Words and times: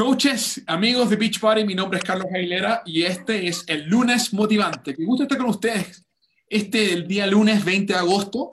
Coaches, 0.00 0.62
amigos 0.66 1.10
de 1.10 1.16
Beach 1.16 1.38
Party, 1.38 1.62
mi 1.62 1.74
nombre 1.74 1.98
es 1.98 2.04
Carlos 2.04 2.26
Aguilera 2.34 2.80
y 2.86 3.02
este 3.02 3.46
es 3.46 3.64
el 3.66 3.84
lunes 3.84 4.32
motivante. 4.32 4.94
Me 4.96 5.04
gusta 5.04 5.24
estar 5.24 5.36
con 5.36 5.50
ustedes. 5.50 6.02
Este 6.48 6.94
el 6.94 7.06
día 7.06 7.26
lunes 7.26 7.62
20 7.62 7.92
de 7.92 7.98
agosto 7.98 8.48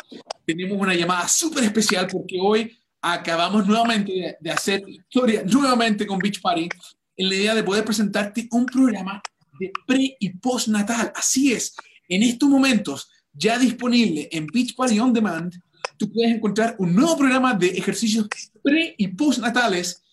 tenemos 0.46 0.78
una 0.78 0.94
llamada 0.94 1.26
súper 1.30 1.64
especial 1.64 2.06
porque 2.12 2.38
hoy 2.42 2.78
acabamos 3.02 3.66
nuevamente 3.66 4.36
de, 4.38 4.52
hacer 4.52 4.84
historia 4.90 5.44
nuevamente 5.46 6.06
con 6.06 6.20
Beach 6.20 6.42
Party 6.42 6.68
en 7.16 7.30
la 7.30 7.36
idea 7.36 7.56
de 7.56 7.64
poder 7.64 7.86
presentarte 7.86 8.50
un 8.52 8.66
programa 8.66 9.22
de 9.58 9.72
pre 9.88 10.18
y 10.20 10.30
postnatal. 10.32 11.14
Así 11.16 11.54
es, 11.54 11.78
en 12.10 12.24
estos 12.24 12.50
momentos 12.50 13.10
ya 13.32 13.58
disponible 13.58 14.28
en 14.34 14.48
Beach 14.48 14.76
Party 14.76 15.00
On 15.00 15.14
Demand, 15.14 15.54
tú 15.98 16.12
puedes 16.12 16.36
encontrar 16.36 16.76
un 16.78 16.94
nuevo 16.94 17.18
programa 17.18 17.54
de 17.54 17.68
ejercicios 17.68 18.28
pre 18.62 18.96
y 18.98 19.08
postnatales 19.08 20.04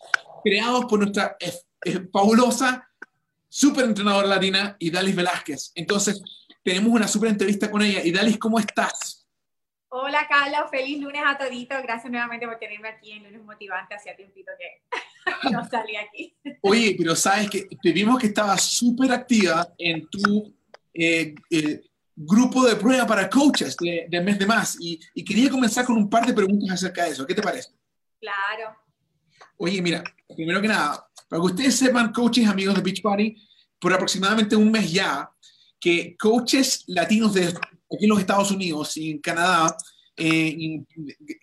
creados 0.45 0.85
por 0.85 1.01
nuestra 1.01 1.37
eh, 1.41 1.53
eh, 1.85 2.07
fabulosa 2.13 2.87
super 3.49 3.85
entrenadora 3.85 4.27
latina, 4.27 4.77
Idalis 4.79 5.17
Velázquez. 5.17 5.73
Entonces, 5.75 6.23
tenemos 6.63 6.93
una 6.93 7.09
super 7.09 7.31
entrevista 7.31 7.71
con 7.71 7.83
ella. 7.83 8.05
Idalis, 8.05 8.39
¿cómo 8.39 8.59
estás? 8.59 9.27
Hola, 9.89 10.27
Carlos. 10.29 10.71
Feliz 10.71 11.01
lunes 11.01 11.23
a 11.25 11.39
todito. 11.39 11.77
Gracias 11.83 12.11
nuevamente 12.11 12.47
por 12.47 12.59
tenerme 12.59 12.89
aquí 12.89 13.13
en 13.13 13.23
Lunes 13.23 13.45
Motivante. 13.45 13.95
Hacía 13.95 14.17
tiempito 14.17 14.51
que 14.59 15.51
no 15.53 15.65
salí 15.69 15.97
aquí. 15.97 16.37
Oye, 16.63 16.97
pero 16.99 17.15
sabes 17.15 17.49
que 17.49 17.69
te 17.81 17.93
vimos 17.93 18.19
que 18.19 18.27
estabas 18.27 18.63
súper 18.63 19.13
activa 19.13 19.69
en 19.79 20.09
tu 20.09 20.53
eh, 20.93 21.35
grupo 22.17 22.65
de 22.67 22.77
prueba 22.77 23.07
para 23.07 23.31
coaches 23.31 23.77
del 23.77 24.11
de 24.11 24.21
mes 24.21 24.39
de 24.39 24.47
más. 24.47 24.77
Y, 24.81 25.01
y 25.15 25.25
quería 25.25 25.49
comenzar 25.49 25.85
con 25.85 25.97
un 25.97 26.11
par 26.11 26.27
de 26.27 26.35
preguntas 26.35 26.73
acerca 26.73 27.05
de 27.05 27.11
eso. 27.11 27.25
¿Qué 27.25 27.35
te 27.35 27.43
parece? 27.43 27.71
Claro. 28.21 28.84
Oye, 29.57 29.81
mira, 29.81 30.03
primero 30.35 30.61
que 30.61 30.69
nada, 30.69 31.07
para 31.29 31.41
que 31.41 31.47
ustedes 31.47 31.77
sepan, 31.77 32.13
coaches, 32.13 32.47
amigos 32.49 32.75
de 32.75 32.83
Beach 32.83 33.03
Party, 33.03 33.37
por 33.79 33.93
aproximadamente 33.93 34.57
un 34.57 34.71
mes 34.71 34.91
ya, 34.91 35.31
que 35.81 36.17
coaches 36.19 36.85
latinos 36.87 37.35
de 37.35 37.49
aquí 37.49 38.05
en 38.05 38.09
los 38.09 38.21
Estados 38.21 38.51
Unidos 38.51 38.97
y 38.97 39.11
en 39.11 39.19
Canadá, 39.19 39.77
eh, 40.17 40.57
en 40.59 40.87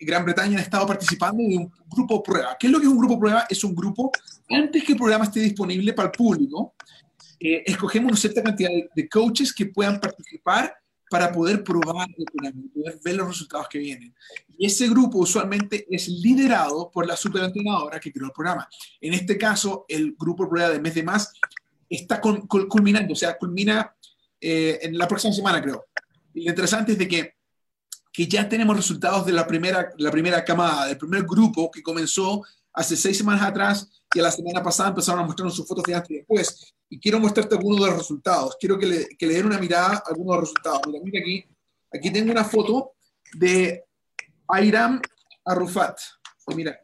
Gran 0.00 0.24
Bretaña 0.24 0.56
han 0.56 0.64
estado 0.64 0.86
participando 0.86 1.42
de 1.42 1.58
un 1.58 1.72
grupo 1.86 2.22
prueba. 2.22 2.56
¿Qué 2.58 2.66
es 2.66 2.72
lo 2.72 2.78
que 2.78 2.86
es 2.86 2.92
un 2.92 2.98
grupo 2.98 3.18
prueba? 3.18 3.46
Es 3.48 3.62
un 3.64 3.74
grupo, 3.74 4.10
antes 4.50 4.82
que 4.84 4.92
el 4.92 4.98
programa 4.98 5.24
esté 5.24 5.40
disponible 5.40 5.92
para 5.92 6.06
el 6.06 6.12
público, 6.12 6.74
eh, 7.38 7.62
escogemos 7.66 8.12
una 8.12 8.20
cierta 8.20 8.42
cantidad 8.42 8.70
de, 8.70 8.88
de, 8.94 9.08
coaches 9.08 9.52
que 9.52 9.66
puedan 9.66 10.00
participar 10.00 10.74
para 11.12 11.30
poder 11.30 11.62
probar 11.62 12.08
el 12.16 12.24
poder 12.70 12.98
ver 13.04 13.16
los 13.16 13.28
resultados 13.28 13.68
que 13.68 13.78
vienen. 13.78 14.14
Y 14.56 14.64
ese 14.64 14.88
grupo 14.88 15.18
usualmente 15.18 15.86
es 15.90 16.08
liderado 16.08 16.90
por 16.90 17.06
la 17.06 17.16
superentrenadora 17.16 18.00
que 18.00 18.10
creó 18.10 18.28
el 18.28 18.32
programa. 18.32 18.66
En 18.98 19.12
este 19.12 19.36
caso, 19.36 19.84
el 19.90 20.16
grupo 20.18 20.48
prueba 20.48 20.70
de 20.70 20.80
mes 20.80 20.94
de 20.94 21.02
más 21.02 21.34
está 21.86 22.18
culminando, 22.18 23.12
o 23.12 23.16
sea, 23.16 23.36
culmina 23.36 23.94
eh, 24.40 24.78
en 24.80 24.96
la 24.96 25.06
próxima 25.06 25.34
semana, 25.34 25.60
creo. 25.60 25.84
Y 26.32 26.44
lo 26.44 26.50
interesante 26.50 26.92
es 26.92 26.98
de 26.98 27.06
que, 27.06 27.34
que 28.10 28.26
ya 28.26 28.48
tenemos 28.48 28.74
resultados 28.74 29.26
de 29.26 29.32
la 29.32 29.46
primera, 29.46 29.92
la 29.98 30.10
primera 30.10 30.42
camada, 30.42 30.86
del 30.86 30.96
primer 30.96 31.24
grupo 31.24 31.70
que 31.70 31.82
comenzó 31.82 32.42
hace 32.72 32.96
seis 32.96 33.18
semanas 33.18 33.42
atrás 33.42 34.02
y 34.14 34.18
a 34.18 34.22
la 34.22 34.30
semana 34.30 34.62
pasada 34.62 34.88
empezaron 34.88 35.20
a 35.20 35.26
mostrarnos 35.26 35.54
sus 35.54 35.68
fotos 35.68 35.84
de 35.84 35.94
antes 35.94 36.10
y 36.10 36.14
después 36.14 36.72
y 36.92 37.00
quiero 37.00 37.18
mostrarte 37.18 37.54
algunos 37.54 37.80
de 37.80 37.86
los 37.86 37.96
resultados. 37.96 38.54
Quiero 38.60 38.78
que 38.78 38.84
le, 38.84 39.08
que 39.16 39.26
le 39.26 39.32
den 39.32 39.46
una 39.46 39.58
mirada 39.58 39.94
a 39.94 40.02
algunos 40.10 40.36
de 40.36 40.40
los 40.40 40.50
resultados. 40.50 40.82
Mira, 40.88 41.00
mira 41.02 41.20
aquí. 41.20 41.44
Aquí 41.90 42.10
tengo 42.12 42.30
una 42.30 42.44
foto 42.44 42.92
de 43.32 43.84
Ayram 44.46 45.00
Arrufat. 45.42 45.98
Mira, 46.54 46.78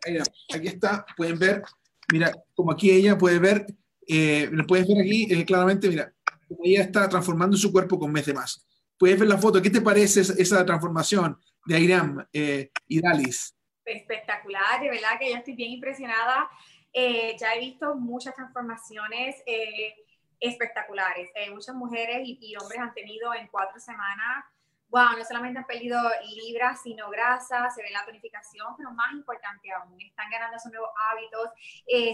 aquí 0.55 0.67
está. 0.67 1.05
Pueden 1.15 1.39
ver, 1.39 1.63
mira, 2.11 2.33
como 2.55 2.73
aquí 2.73 2.91
ella 2.91 3.19
puede 3.19 3.39
ver, 3.39 3.67
eh, 4.07 4.49
lo 4.51 4.67
puedes 4.67 4.89
ver 4.89 5.03
aquí 5.03 5.29
eh, 5.31 5.45
claramente, 5.45 5.91
mira, 5.91 6.11
como 6.49 6.61
ella 6.65 6.85
está 6.85 7.07
transformando 7.07 7.59
su 7.59 7.71
cuerpo 7.71 7.99
con 7.99 8.11
mes 8.11 8.25
de 8.25 8.33
más. 8.33 8.67
Puedes 8.97 9.19
ver 9.19 9.29
la 9.29 9.37
foto. 9.37 9.61
¿Qué 9.61 9.69
te 9.69 9.83
parece 9.83 10.23
esa, 10.23 10.65
transformación 10.65 11.39
de 11.67 11.77
Ayram 11.77 12.27
eh, 12.33 12.71
y 12.87 13.03
Dalis? 13.03 13.55
Espectacular, 13.85 14.81
de 14.81 14.89
verdad 14.89 15.19
que 15.21 15.31
yo 15.31 15.37
estoy 15.37 15.55
bien 15.55 15.73
impresionada 15.73 16.49
eh, 17.01 17.37
ya 17.39 17.55
he 17.55 17.61
visto 17.61 17.95
muchas 17.95 18.35
transformaciones 18.35 19.37
eh, 19.47 19.95
espectaculares. 20.41 21.31
Eh, 21.37 21.49
muchas 21.49 21.77
mujeres 21.77 22.23
y, 22.25 22.57
hombres 22.57 22.81
han 22.81 22.93
tenido 22.93 23.33
en 23.35 23.47
cuatro 23.47 23.79
semanas, 23.79 24.45
wow, 24.89 25.17
no 25.17 25.25
solamente 25.25 25.61
han 25.61 25.67
perdido 25.67 26.01
libras, 26.35 26.83
sino 26.83 27.09
grasa, 27.09 27.71
se 27.71 27.83
ve 27.83 27.91
la 27.93 28.05
tonificación, 28.05 28.75
pero 28.77 28.91
más 28.91 29.13
importante 29.13 29.71
aún, 29.71 30.01
están 30.01 30.29
ganando 30.29 30.57
esos 30.57 30.73
nuevos 30.73 30.91
hábitos, 31.13 31.51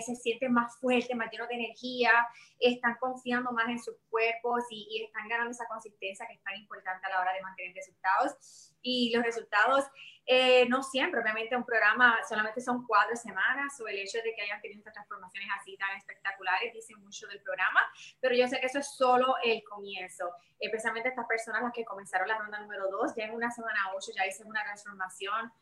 se 0.05 0.17
sienten 0.17 0.53
más 0.53 0.77
fuertes, 0.79 1.17
más 1.17 1.31
llenos 1.31 1.49
de 1.49 1.55
energía, 1.55 2.13
están 2.59 2.97
confiando 3.01 3.53
más 3.53 3.69
en 3.69 3.79
sus 3.79 3.95
cuerpos 4.11 4.65
y, 4.69 4.87
y 4.91 5.05
están 5.05 5.29
ganando 5.29 5.53
esa 5.53 5.67
consistencia 5.67 6.27
que 6.27 6.35
es 6.35 6.43
tan 6.43 6.57
importante 6.57 7.07
a 7.07 7.11
la 7.11 7.21
hora 7.21 7.33
de 7.33 7.41
mantener 7.41 7.75
resultados. 7.75 8.74
Y 8.85 9.11
los 9.17 9.25
resultados 9.25 9.87
eh, 10.27 10.67
no 10.69 10.83
siempre, 10.83 11.21
obviamente 11.21 11.57
un 11.57 11.65
programa 11.65 12.19
solamente 12.29 12.61
son 12.61 12.87
cuatro 12.87 13.17
semanas 13.17 13.79
o 13.81 13.89
el 13.89 13.99
hecho 13.99 14.19
de 14.25 14.35
que 14.35 14.43
hayan 14.43 14.61
tenido 14.61 14.79
estas 14.79 14.95
transformaciones 14.95 15.49
así 15.61 15.77
tan 15.77 15.97
espectaculares 15.97 16.73
dice 16.73 16.95
mucho 16.97 17.27
del 17.27 17.43
programa, 17.43 17.81
pero 18.21 18.35
yo 18.35 18.49
sé 18.49 18.59
que 18.59 18.67
eso 18.67 18.79
es 18.79 18.95
solo 18.95 19.35
el 19.43 19.63
comienzo, 19.65 20.31
especialmente 20.59 21.11
estas 21.11 21.27
personas 21.27 21.63
las 21.63 21.73
que 21.73 21.85
comenzaron 21.85 22.29
la 22.29 22.39
ronda 22.39 22.61
número 22.61 22.91
dos, 22.91 23.15
ya 23.17 23.25
en 23.25 23.35
una 23.35 23.51
semana 23.51 23.79
ocho 23.95 24.13
ya 24.17 24.27
hice 24.27 24.45
una 24.45 24.63
transformación, 24.63 25.53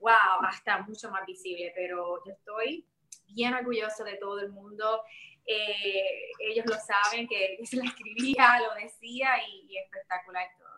wow, 0.00 0.44
hasta 0.46 0.78
mucho 0.82 1.10
más 1.10 1.24
visible, 1.24 1.72
pero 1.74 2.22
yo 2.24 2.32
estoy 2.32 2.86
bien 3.28 3.54
orgulloso 3.54 4.04
de 4.04 4.16
todo 4.16 4.40
el 4.40 4.50
mundo. 4.50 5.02
Eh, 5.46 6.30
ellos 6.40 6.66
lo 6.66 6.76
saben, 6.76 7.26
que 7.26 7.58
se 7.64 7.76
lo 7.76 7.84
escribía, 7.84 8.60
lo 8.60 8.74
decía 8.74 9.30
y, 9.46 9.66
y 9.66 9.78
espectacular 9.78 10.46
todo. 10.58 10.69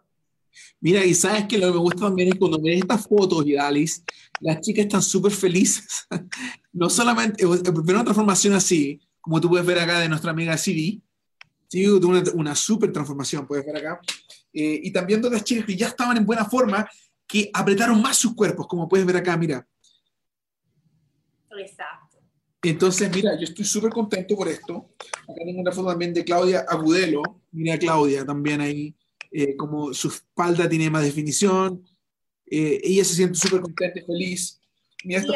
Mira, 0.81 1.05
y 1.05 1.15
sabes 1.15 1.47
que 1.47 1.59
lo 1.59 1.69
que 1.69 1.73
me 1.73 1.79
gusta 1.79 2.01
también 2.03 2.29
es 2.29 2.35
cuando 2.39 2.61
ves 2.61 2.79
estas 2.79 3.07
fotos, 3.07 3.45
Alice, 3.59 4.03
las 4.41 4.61
chicas 4.61 4.87
están 4.87 5.03
súper 5.03 5.33
felices. 5.33 6.07
no 6.73 6.91
solamente, 6.91 7.45
ver 7.47 7.95
una 7.95 8.05
transformación 8.05 8.55
así, 8.55 9.01
como 9.21 9.41
tú 9.41 9.49
puedes 9.49 9.67
ver 9.67 9.79
acá 9.79 10.01
de 10.01 10.09
nuestra 10.09 10.31
amiga 10.31 10.57
Siri, 10.57 11.03
¿sí? 11.69 11.87
una, 11.87 12.23
una 12.35 12.55
súper 12.55 12.93
transformación, 12.93 13.47
puedes 13.47 13.65
ver 13.65 13.77
acá. 13.77 14.01
Eh, 14.53 14.81
y 14.83 14.93
también 14.93 15.23
de 15.23 15.31
las 15.31 15.45
chicas 15.45 15.65
que 15.65 15.77
ya 15.77 15.89
estaban 15.89 16.17
en 16.17 16.27
buena 16.27 16.45
forma, 16.45 16.89
que 17.27 17.51
apretaron 17.55 18.03
más 18.03 18.19
sus 18.19 18.35
cuerpos, 18.35 18.67
como 18.67 18.89
puedes 18.89 19.07
ver 19.07 19.17
acá, 19.17 19.37
mira. 19.37 19.67
Exacto. 21.59 22.19
Entonces, 22.63 23.11
mira, 23.13 23.37
yo 23.37 23.45
estoy 23.45 23.65
súper 23.65 23.91
contento 23.91 24.37
por 24.37 24.49
esto. 24.49 24.91
Acá 25.23 25.41
tengo 25.45 25.61
una 25.61 25.73
foto 25.73 25.89
también 25.89 26.15
de 26.15 26.25
Claudia 26.25 26.65
Agudelo. 26.69 27.23
Mira 27.51 27.79
Claudia 27.79 28.25
también 28.25 28.61
ahí 28.61 28.95
eh, 29.33 29.57
como 29.57 29.95
su 29.95 30.09
espalda 30.09 30.69
tiene 30.69 30.91
más 30.91 31.05
definición, 31.05 31.85
eh, 32.47 32.81
ella 32.83 33.05
se 33.05 33.15
siente 33.15 33.39
súper 33.39 33.61
contenta 33.63 33.99
y 33.99 34.03
feliz. 34.03 34.61
y, 35.05 35.15
algo, 35.15 35.33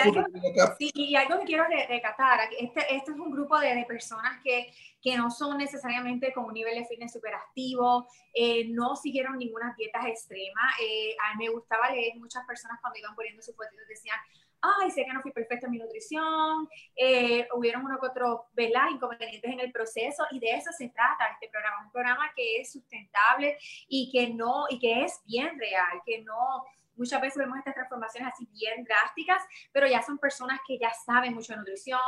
sí, 0.79 0.91
y 0.95 1.17
algo 1.17 1.41
que 1.41 1.47
quiero 1.47 1.65
recatar, 1.89 2.41
este, 2.59 2.81
este 2.95 3.11
es 3.11 3.19
un 3.19 3.33
grupo 3.33 3.59
de, 3.59 3.75
de 3.75 3.85
personas 3.85 4.41
que, 4.45 4.73
que, 5.03 5.17
no 5.17 5.31
son 5.31 5.59
necesariamente 5.59 6.33
con 6.33 6.45
un 6.45 6.55
nivel 6.55 6.79
de 6.79 6.85
fitness 6.85 7.15
súper 7.15 7.35
activo, 7.35 8.07
eh, 8.33 8.69
no 8.69 8.95
siguieron 8.95 9.39
ninguna 9.39 9.75
dieta 9.77 10.07
extrema. 10.09 10.61
a 10.61 11.37
mí 11.37 11.47
me 11.47 11.51
gustaba 11.51 11.91
leer 11.91 12.17
muchas 12.17 12.47
personas 12.47 12.79
cuando 12.81 12.99
iban 12.99 13.17
poniendo 13.17 13.43
sus 13.43 13.57
fotos 13.57 13.73
decían, 13.89 14.19
ay, 14.61 14.91
sé 14.91 15.05
que 15.05 15.13
no 15.13 15.23
fui 15.23 15.33
perfecta 15.33 15.67
en 15.67 15.73
mi 15.73 15.79
nutrición, 15.79 16.69
eh, 16.97 17.47
hubieron 17.55 17.85
uno 17.85 17.99
que 18.01 18.07
otro, 18.07 18.47
¿verdad? 18.53 18.89
Inconvenientes 18.91 19.53
en 19.53 19.61
el 19.61 19.73
proceso 19.73 20.25
y 20.31 20.41
de 20.41 20.51
eso 20.51 20.71
se 20.77 20.89
trata 20.89 21.27
este 21.33 21.49
programa, 21.49 21.85
un 21.85 21.93
programa 21.93 22.31
que 22.35 22.61
es 22.61 22.73
sustentable 22.73 23.59
y 23.89 24.11
que 24.11 24.33
no, 24.33 24.67
y 24.69 24.79
que 24.79 25.05
es 25.05 25.21
bien 25.27 25.59
real, 25.59 26.03
que 26.05 26.23
no, 26.23 26.65
muchas 26.97 27.21
veces 27.21 27.39
vemos 27.39 27.59
estas 27.59 27.75
transformaciones 27.75 28.33
así 28.33 28.47
bien 28.53 28.85
drásticas, 28.85 29.43
pero 29.73 29.87
ya 29.87 30.03
son 30.03 30.19
personas 30.19 30.61
que 30.67 30.79
ya 30.79 30.93
saben 31.05 31.35
mucho 31.35 31.53
de 31.53 31.59
nutrición, 31.59 32.01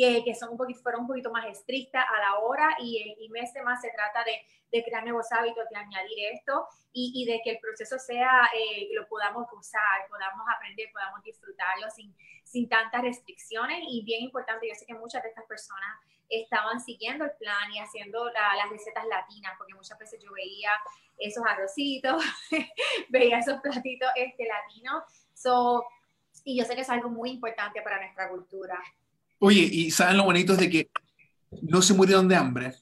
que, 0.00 0.24
que 0.24 0.34
son 0.34 0.52
un 0.52 0.56
poquito, 0.56 0.80
fueron 0.80 1.02
un 1.02 1.08
poquito 1.08 1.30
más 1.30 1.44
estrictas 1.46 2.06
a 2.08 2.20
la 2.20 2.38
hora 2.38 2.74
y, 2.78 3.16
y 3.20 3.28
mes 3.28 3.52
de 3.52 3.62
más 3.62 3.82
se 3.82 3.90
trata 3.90 4.24
de, 4.24 4.32
de, 4.72 4.82
crear 4.82 5.04
nuevos 5.04 5.30
hábitos, 5.30 5.68
de 5.68 5.76
añadir 5.76 6.18
esto 6.32 6.66
y, 6.90 7.12
y 7.14 7.30
de 7.30 7.42
que 7.44 7.50
el 7.50 7.58
proceso 7.58 7.98
sea, 7.98 8.48
eh, 8.54 8.88
lo 8.94 9.06
podamos 9.08 9.46
usar, 9.52 10.08
podamos 10.08 10.46
aprender, 10.56 10.88
podamos 10.90 11.22
disfrutarlo 11.22 11.90
sin, 11.90 12.16
sin 12.44 12.66
tantas 12.66 13.02
restricciones 13.02 13.80
y 13.88 14.02
bien 14.02 14.22
importante, 14.22 14.66
yo 14.66 14.74
sé 14.74 14.86
que 14.86 14.94
muchas 14.94 15.22
de 15.22 15.28
estas 15.28 15.44
personas 15.44 16.00
estaban 16.30 16.80
siguiendo 16.80 17.26
el 17.26 17.32
plan 17.32 17.70
y 17.70 17.80
haciendo 17.80 18.24
las 18.30 18.70
recetas 18.70 19.04
latinas, 19.06 19.52
porque 19.58 19.74
muchas 19.74 19.98
veces 19.98 20.18
yo 20.24 20.32
veía 20.32 20.70
esos 21.18 21.44
arrocitos, 21.46 22.24
veía 23.10 23.40
esos 23.40 23.60
platitos 23.60 24.08
este, 24.16 24.46
latinos, 24.46 25.04
so, 25.34 25.84
y 26.42 26.56
yo 26.56 26.64
sé 26.64 26.74
que 26.74 26.80
es 26.80 26.88
algo 26.88 27.10
muy 27.10 27.32
importante 27.32 27.82
para 27.82 28.00
nuestra 28.00 28.30
cultura. 28.30 28.82
Oye, 29.40 29.60
y 29.60 29.90
saben 29.90 30.18
lo 30.18 30.24
bonito 30.24 30.52
es 30.52 30.58
de 30.58 30.70
que 30.70 30.90
no 31.62 31.80
se 31.80 31.94
murieron 31.94 32.28
de 32.28 32.36
hambre. 32.36 32.74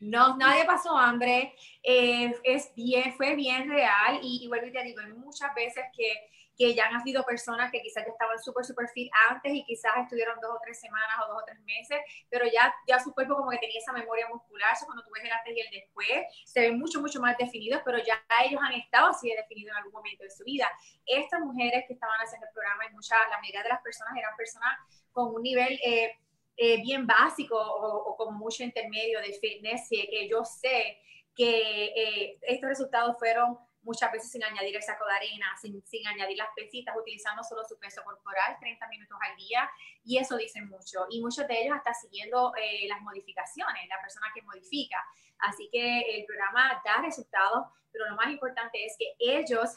No, 0.00 0.36
nadie 0.36 0.64
pasó 0.64 0.96
hambre. 0.98 1.54
Eh, 1.82 2.34
es 2.42 2.72
bien, 2.74 3.14
fue 3.16 3.36
bien 3.36 3.68
real. 3.68 4.18
Y, 4.20 4.44
y 4.44 4.48
vuelvo 4.48 4.66
y 4.66 4.72
te 4.72 4.82
digo, 4.82 5.00
muchas 5.16 5.54
veces 5.54 5.84
que, 5.96 6.12
que 6.56 6.74
ya 6.74 6.86
han 6.86 7.02
sido 7.02 7.24
personas 7.24 7.70
que 7.70 7.80
quizás 7.80 8.06
estaban 8.06 8.38
súper, 8.38 8.64
súper 8.64 8.88
fit 8.88 9.10
antes 9.28 9.52
y 9.52 9.64
quizás 9.64 9.92
estuvieron 10.02 10.38
dos 10.40 10.52
o 10.52 10.60
tres 10.62 10.80
semanas 10.80 11.16
o 11.24 11.32
dos 11.32 11.42
o 11.42 11.44
tres 11.44 11.58
meses, 11.60 11.98
pero 12.30 12.46
ya, 12.46 12.72
ya 12.86 12.98
su 12.98 13.12
cuerpo 13.12 13.36
como 13.36 13.50
que 13.50 13.58
tenía 13.58 13.78
esa 13.78 13.92
memoria 13.92 14.28
muscular, 14.28 14.72
eso 14.72 14.86
cuando 14.86 15.02
tú 15.02 15.10
ves 15.14 15.24
el 15.24 15.32
antes 15.32 15.56
y 15.56 15.60
el 15.60 15.70
después, 15.70 16.26
se 16.44 16.60
ven 16.60 16.78
mucho, 16.78 17.00
mucho 17.00 17.20
más 17.20 17.36
definidos, 17.36 17.82
pero 17.84 17.98
ya 17.98 18.22
ellos 18.44 18.60
han 18.62 18.74
estado 18.74 19.08
así 19.08 19.28
de 19.28 19.36
definidos 19.36 19.72
en 19.72 19.78
algún 19.78 19.92
momento 19.92 20.24
de 20.24 20.30
su 20.30 20.44
vida. 20.44 20.70
Estas 21.06 21.40
mujeres 21.40 21.84
que 21.86 21.94
estaban 21.94 22.18
haciendo 22.20 22.46
el 22.46 22.52
programa, 22.52 22.86
y 22.86 22.94
mucha, 22.94 23.16
la 23.30 23.38
mayoría 23.38 23.62
de 23.62 23.68
las 23.70 23.82
personas 23.82 24.16
eran 24.16 24.36
personas 24.36 24.78
con 25.12 25.34
un 25.34 25.42
nivel... 25.42 25.78
Eh, 25.84 26.18
eh, 26.56 26.80
bien 26.80 27.04
básico 27.04 27.56
o, 27.58 28.16
con 28.16 28.36
mucho 28.38 28.62
intermedio 28.62 29.18
de 29.20 29.32
fitness, 29.32 29.88
que 29.90 30.28
yo 30.30 30.44
sé 30.44 30.98
que 31.34 31.86
eh, 31.86 32.38
estos 32.42 32.68
resultados 32.68 33.18
fueron 33.18 33.58
muchas 33.84 34.10
veces 34.10 34.30
sin 34.30 34.42
añadir 34.42 34.74
el 34.74 34.82
saco 34.82 35.06
de 35.06 35.14
arena, 35.14 35.46
sin, 35.60 35.82
sin, 35.86 36.06
añadir 36.06 36.36
las 36.36 36.48
pesitas, 36.56 36.96
utilizando 36.96 37.42
solo 37.44 37.62
su 37.64 37.78
peso 37.78 38.02
corporal 38.02 38.56
30 38.58 38.88
minutos 38.88 39.18
al 39.20 39.36
día, 39.36 39.70
y 40.02 40.18
eso 40.18 40.36
dice 40.36 40.60
mucho. 40.62 41.06
Y 41.10 41.20
muchos 41.20 41.46
de 41.46 41.62
ellos 41.62 41.76
hasta 41.76 41.94
siguiendo 41.94 42.52
eh, 42.56 42.88
las 42.88 43.00
modificaciones, 43.02 43.88
la 43.88 44.00
persona 44.00 44.26
que 44.34 44.42
modifica. 44.42 44.96
Así 45.38 45.68
que 45.70 46.00
el 46.00 46.24
programa 46.26 46.82
da 46.84 47.02
resultados, 47.02 47.66
pero 47.92 48.08
lo 48.08 48.16
más 48.16 48.28
importante 48.28 48.84
es 48.84 48.96
que 48.98 49.14
ellos 49.18 49.70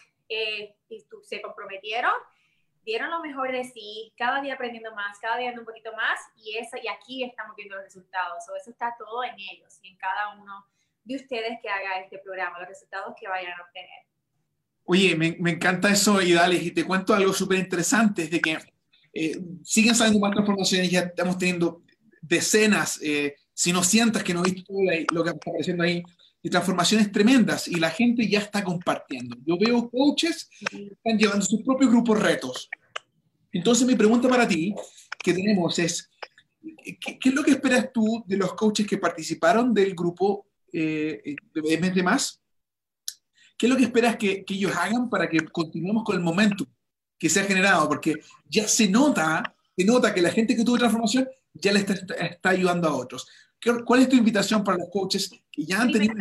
se 1.23 1.41
comprometieron 1.41 2.13
dieron 2.87 3.11
lo 3.11 3.19
mejor 3.19 3.51
de 3.51 3.65
sí, 3.65 4.13
cada 4.17 4.39
día 4.39 4.53
aprendiendo 4.53 4.95
más, 4.95 5.19
cada 5.19 5.35
día 5.35 5.51
un 5.51 5.65
poquito 5.65 5.91
más, 5.91 6.21
y, 6.37 6.57
eso, 6.57 6.77
y 6.81 6.87
aquí 6.87 7.21
estamos 7.21 7.53
viendo 7.57 7.75
los 7.75 7.83
resultados. 7.83 8.47
O 8.49 8.55
eso 8.55 8.71
está 8.71 8.95
todo 8.97 9.25
en 9.25 9.35
ellos 9.37 9.77
y 9.81 9.89
en 9.89 9.97
cada 9.97 10.29
uno 10.37 10.65
de 11.07 11.15
ustedes 11.15 11.57
que 11.61 11.69
haga 11.69 12.01
este 12.03 12.19
programa, 12.19 12.59
los 12.59 12.67
resultados 12.67 13.15
que 13.19 13.27
vayan 13.27 13.53
a 13.53 13.63
obtener. 13.63 14.07
Oye, 14.83 15.15
me, 15.15 15.35
me 15.39 15.51
encanta 15.51 15.91
eso, 15.91 16.21
Idalis, 16.21 16.63
y 16.63 16.71
te 16.71 16.85
cuento 16.85 17.13
algo 17.13 17.33
súper 17.33 17.59
interesante, 17.59 18.23
es 18.23 18.31
de 18.31 18.39
que 18.39 18.57
eh, 19.13 19.39
siguen 19.63 19.95
saliendo 19.95 20.19
más 20.19 20.31
transformaciones, 20.31 20.91
ya 20.91 21.01
estamos 21.01 21.37
teniendo 21.37 21.81
decenas, 22.21 22.99
eh, 23.01 23.35
si 23.53 23.73
no 23.73 23.83
cientos 23.83 24.23
que 24.23 24.33
no 24.33 24.45
he 24.45 24.51
visto 24.51 24.73
lo 25.11 25.23
que 25.23 25.29
está 25.31 25.49
apareciendo 25.49 25.83
ahí, 25.83 26.03
y 26.41 26.49
transformaciones 26.49 27.11
tremendas, 27.11 27.67
y 27.67 27.75
la 27.75 27.89
gente 27.89 28.27
ya 28.27 28.39
está 28.39 28.63
compartiendo. 28.63 29.35
Yo 29.45 29.57
veo 29.57 29.89
coaches 29.89 30.49
que 30.69 30.87
están 30.93 31.17
llevando 31.17 31.45
sus 31.45 31.63
propios 31.63 31.89
grupos 31.89 32.21
retos, 32.21 32.69
entonces 33.51 33.87
mi 33.87 33.95
pregunta 33.95 34.29
para 34.29 34.47
ti 34.47 34.73
que 35.23 35.33
tenemos 35.33 35.79
es, 35.79 36.09
¿qué, 36.61 37.17
es 37.23 37.33
lo 37.33 37.43
que 37.43 37.51
esperas 37.51 37.91
tú 37.91 38.23
de 38.27 38.37
los 38.37 38.53
coaches 38.53 38.87
que 38.87 38.97
participaron 38.97 39.73
del 39.73 39.95
grupo 39.95 40.46
eh, 40.79 41.35
de 41.53 42.03
Más? 42.03 42.41
¿Qué 43.57 43.65
es 43.65 43.69
lo 43.71 43.77
que 43.77 43.85
esperas 43.85 44.15
que, 44.17 44.45
ellos 44.47 44.75
hagan 44.75 45.09
para 45.09 45.27
que 45.27 45.39
continuemos 45.45 46.03
con 46.03 46.15
el 46.15 46.21
momento 46.21 46.67
que 47.17 47.29
se 47.29 47.39
ha 47.39 47.45
generado? 47.45 47.87
Porque 47.87 48.15
ya 48.45 48.67
se 48.67 48.87
nota, 48.87 49.55
se 49.75 49.83
nota 49.83 50.13
que 50.13 50.21
la 50.21 50.31
gente 50.31 50.55
que 50.55 50.63
tuvo 50.63 50.77
transformación 50.77 51.27
ya 51.53 51.71
le 51.71 51.79
está 51.79 52.49
ayudando 52.49 52.87
a 52.87 52.95
otros. 52.95 53.27
¿Cuál 53.85 54.01
es 54.01 54.09
tu 54.09 54.15
invitación 54.15 54.63
para 54.63 54.77
los 54.77 54.89
coaches 54.89 55.29
que 55.51 55.65
ya 55.65 55.81
han 55.81 55.91
tenido... 55.91 56.13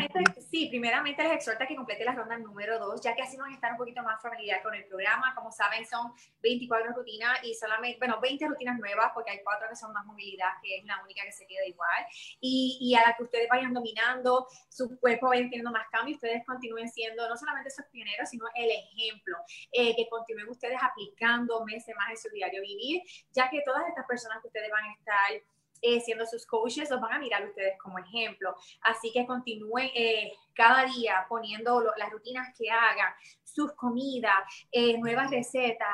Sí, 0.50 0.68
primeramente 0.68 1.22
les 1.22 1.32
exhorto 1.32 1.64
a 1.64 1.66
que 1.66 1.76
complete 1.76 2.04
la 2.04 2.14
ronda 2.14 2.38
número 2.38 2.78
2, 2.78 3.00
ya 3.02 3.14
que 3.14 3.22
así 3.22 3.36
van 3.36 3.50
a 3.50 3.54
estar 3.54 3.72
un 3.72 3.78
poquito 3.78 4.02
más 4.02 4.22
familiar 4.22 4.62
con 4.62 4.74
el 4.74 4.84
programa. 4.86 5.34
Como 5.34 5.52
saben, 5.52 5.84
son 5.84 6.12
24 6.40 6.94
rutinas 6.94 7.38
y 7.42 7.54
solamente, 7.54 7.98
bueno, 7.98 8.18
20 8.20 8.46
rutinas 8.48 8.78
nuevas, 8.78 9.10
porque 9.12 9.32
hay 9.32 9.40
cuatro 9.44 9.68
que 9.68 9.76
son 9.76 9.92
más 9.92 10.06
movilidad, 10.06 10.48
que 10.62 10.78
es 10.78 10.84
la 10.86 11.02
única 11.02 11.22
que 11.24 11.32
se 11.32 11.46
queda 11.46 11.66
igual. 11.66 12.06
Y, 12.40 12.94
a 12.94 13.08
la 13.08 13.16
que 13.16 13.24
ustedes 13.24 13.48
vayan 13.50 13.74
dominando, 13.74 14.46
su 14.70 14.98
cuerpo 14.98 15.28
vayan 15.28 15.50
teniendo 15.50 15.70
más 15.70 15.86
cambio, 15.90 16.14
ustedes 16.14 16.42
continúen 16.46 16.88
siendo 16.88 17.28
no 17.28 17.36
solamente 17.36 17.68
esos 17.68 17.84
pioneros, 17.92 18.30
sino 18.30 18.46
el 18.54 18.70
ejemplo, 18.70 19.36
eh, 19.72 19.94
que 19.94 20.08
continúen 20.08 20.48
ustedes 20.48 20.78
aplicando 20.80 21.64
meses 21.66 21.94
más 21.96 22.10
en 22.10 22.16
su 22.16 22.30
diario 22.30 22.62
vivir, 22.62 23.02
ya 23.32 23.50
que 23.50 23.60
todas 23.66 23.86
estas 23.88 24.06
personas 24.06 24.40
que 24.40 24.46
ustedes 24.46 24.70
van 24.70 24.84
a 24.84 24.92
estar 24.94 25.55
eh, 25.82 26.00
siendo 26.00 26.26
sus 26.26 26.46
coaches, 26.46 26.90
los 26.90 27.00
van 27.00 27.14
a 27.14 27.18
mirar 27.18 27.44
ustedes 27.44 27.78
como 27.78 27.98
ejemplo. 27.98 28.54
Así 28.82 29.12
que 29.12 29.26
continúen 29.26 29.90
eh, 29.94 30.32
cada 30.54 30.84
día 30.86 31.26
poniendo 31.28 31.82
las 31.96 32.10
rutinas 32.10 32.54
que 32.56 32.70
hagan, 32.70 33.12
sus 33.42 33.72
comidas, 33.72 34.36
eh, 34.70 34.98
nuevas 34.98 35.30
recetas, 35.30 35.88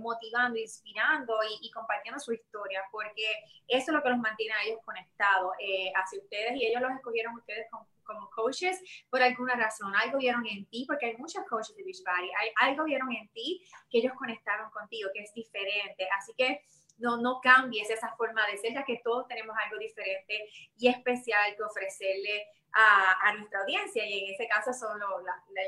motivando, 0.00 0.58
inspirando 0.58 1.34
y, 1.60 1.70
compartiendo 1.70 2.20
su 2.20 2.32
historia, 2.32 2.82
porque 2.92 3.24
eso 3.66 3.90
es 3.90 3.94
lo 3.96 4.02
que 4.02 4.10
los 4.10 4.18
mantiene 4.18 4.54
a 4.54 4.64
ellos 4.64 4.80
conectados 4.84 5.52
hacia 5.94 6.20
ustedes 6.20 6.52
y 6.56 6.66
ellos 6.66 6.82
los 6.82 6.92
escogieron 6.92 7.34
ustedes 7.34 7.66
como, 7.70 7.86
coaches 8.34 8.80
por 9.08 9.22
alguna 9.22 9.54
razón. 9.54 9.94
Algo 9.94 10.18
vieron 10.18 10.46
en 10.46 10.66
ti, 10.66 10.84
porque 10.86 11.06
hay 11.06 11.16
muchos 11.16 11.44
coaches 11.48 11.76
de 11.76 11.84
Beachbody, 11.84 12.30
hay, 12.38 12.50
algo 12.56 12.84
vieron 12.84 13.12
en 13.12 13.28
ti 13.28 13.64
que 13.88 13.98
ellos 13.98 14.12
conectaron 14.18 14.70
contigo, 14.70 15.10
que 15.14 15.22
es 15.22 15.32
diferente. 15.32 16.08
Así 16.18 16.32
que 16.36 16.62
no, 17.00 17.16
no 17.16 17.40
cambies 17.40 17.90
esa 17.90 18.14
forma 18.16 18.46
de 18.46 18.56
ser, 18.58 18.74
ya 18.74 18.84
que 18.84 19.00
todos 19.02 19.26
tenemos 19.28 19.56
algo 19.64 19.78
diferente 19.78 20.48
y 20.76 20.88
especial 20.88 21.56
que 21.56 21.62
ofrecerle 21.62 22.46
a, 22.72 23.28
a 23.28 23.34
nuestra 23.34 23.60
audiencia 23.60 24.06
y 24.06 24.24
en 24.24 24.34
ese 24.34 24.46
caso 24.46 24.72
son 24.72 25.00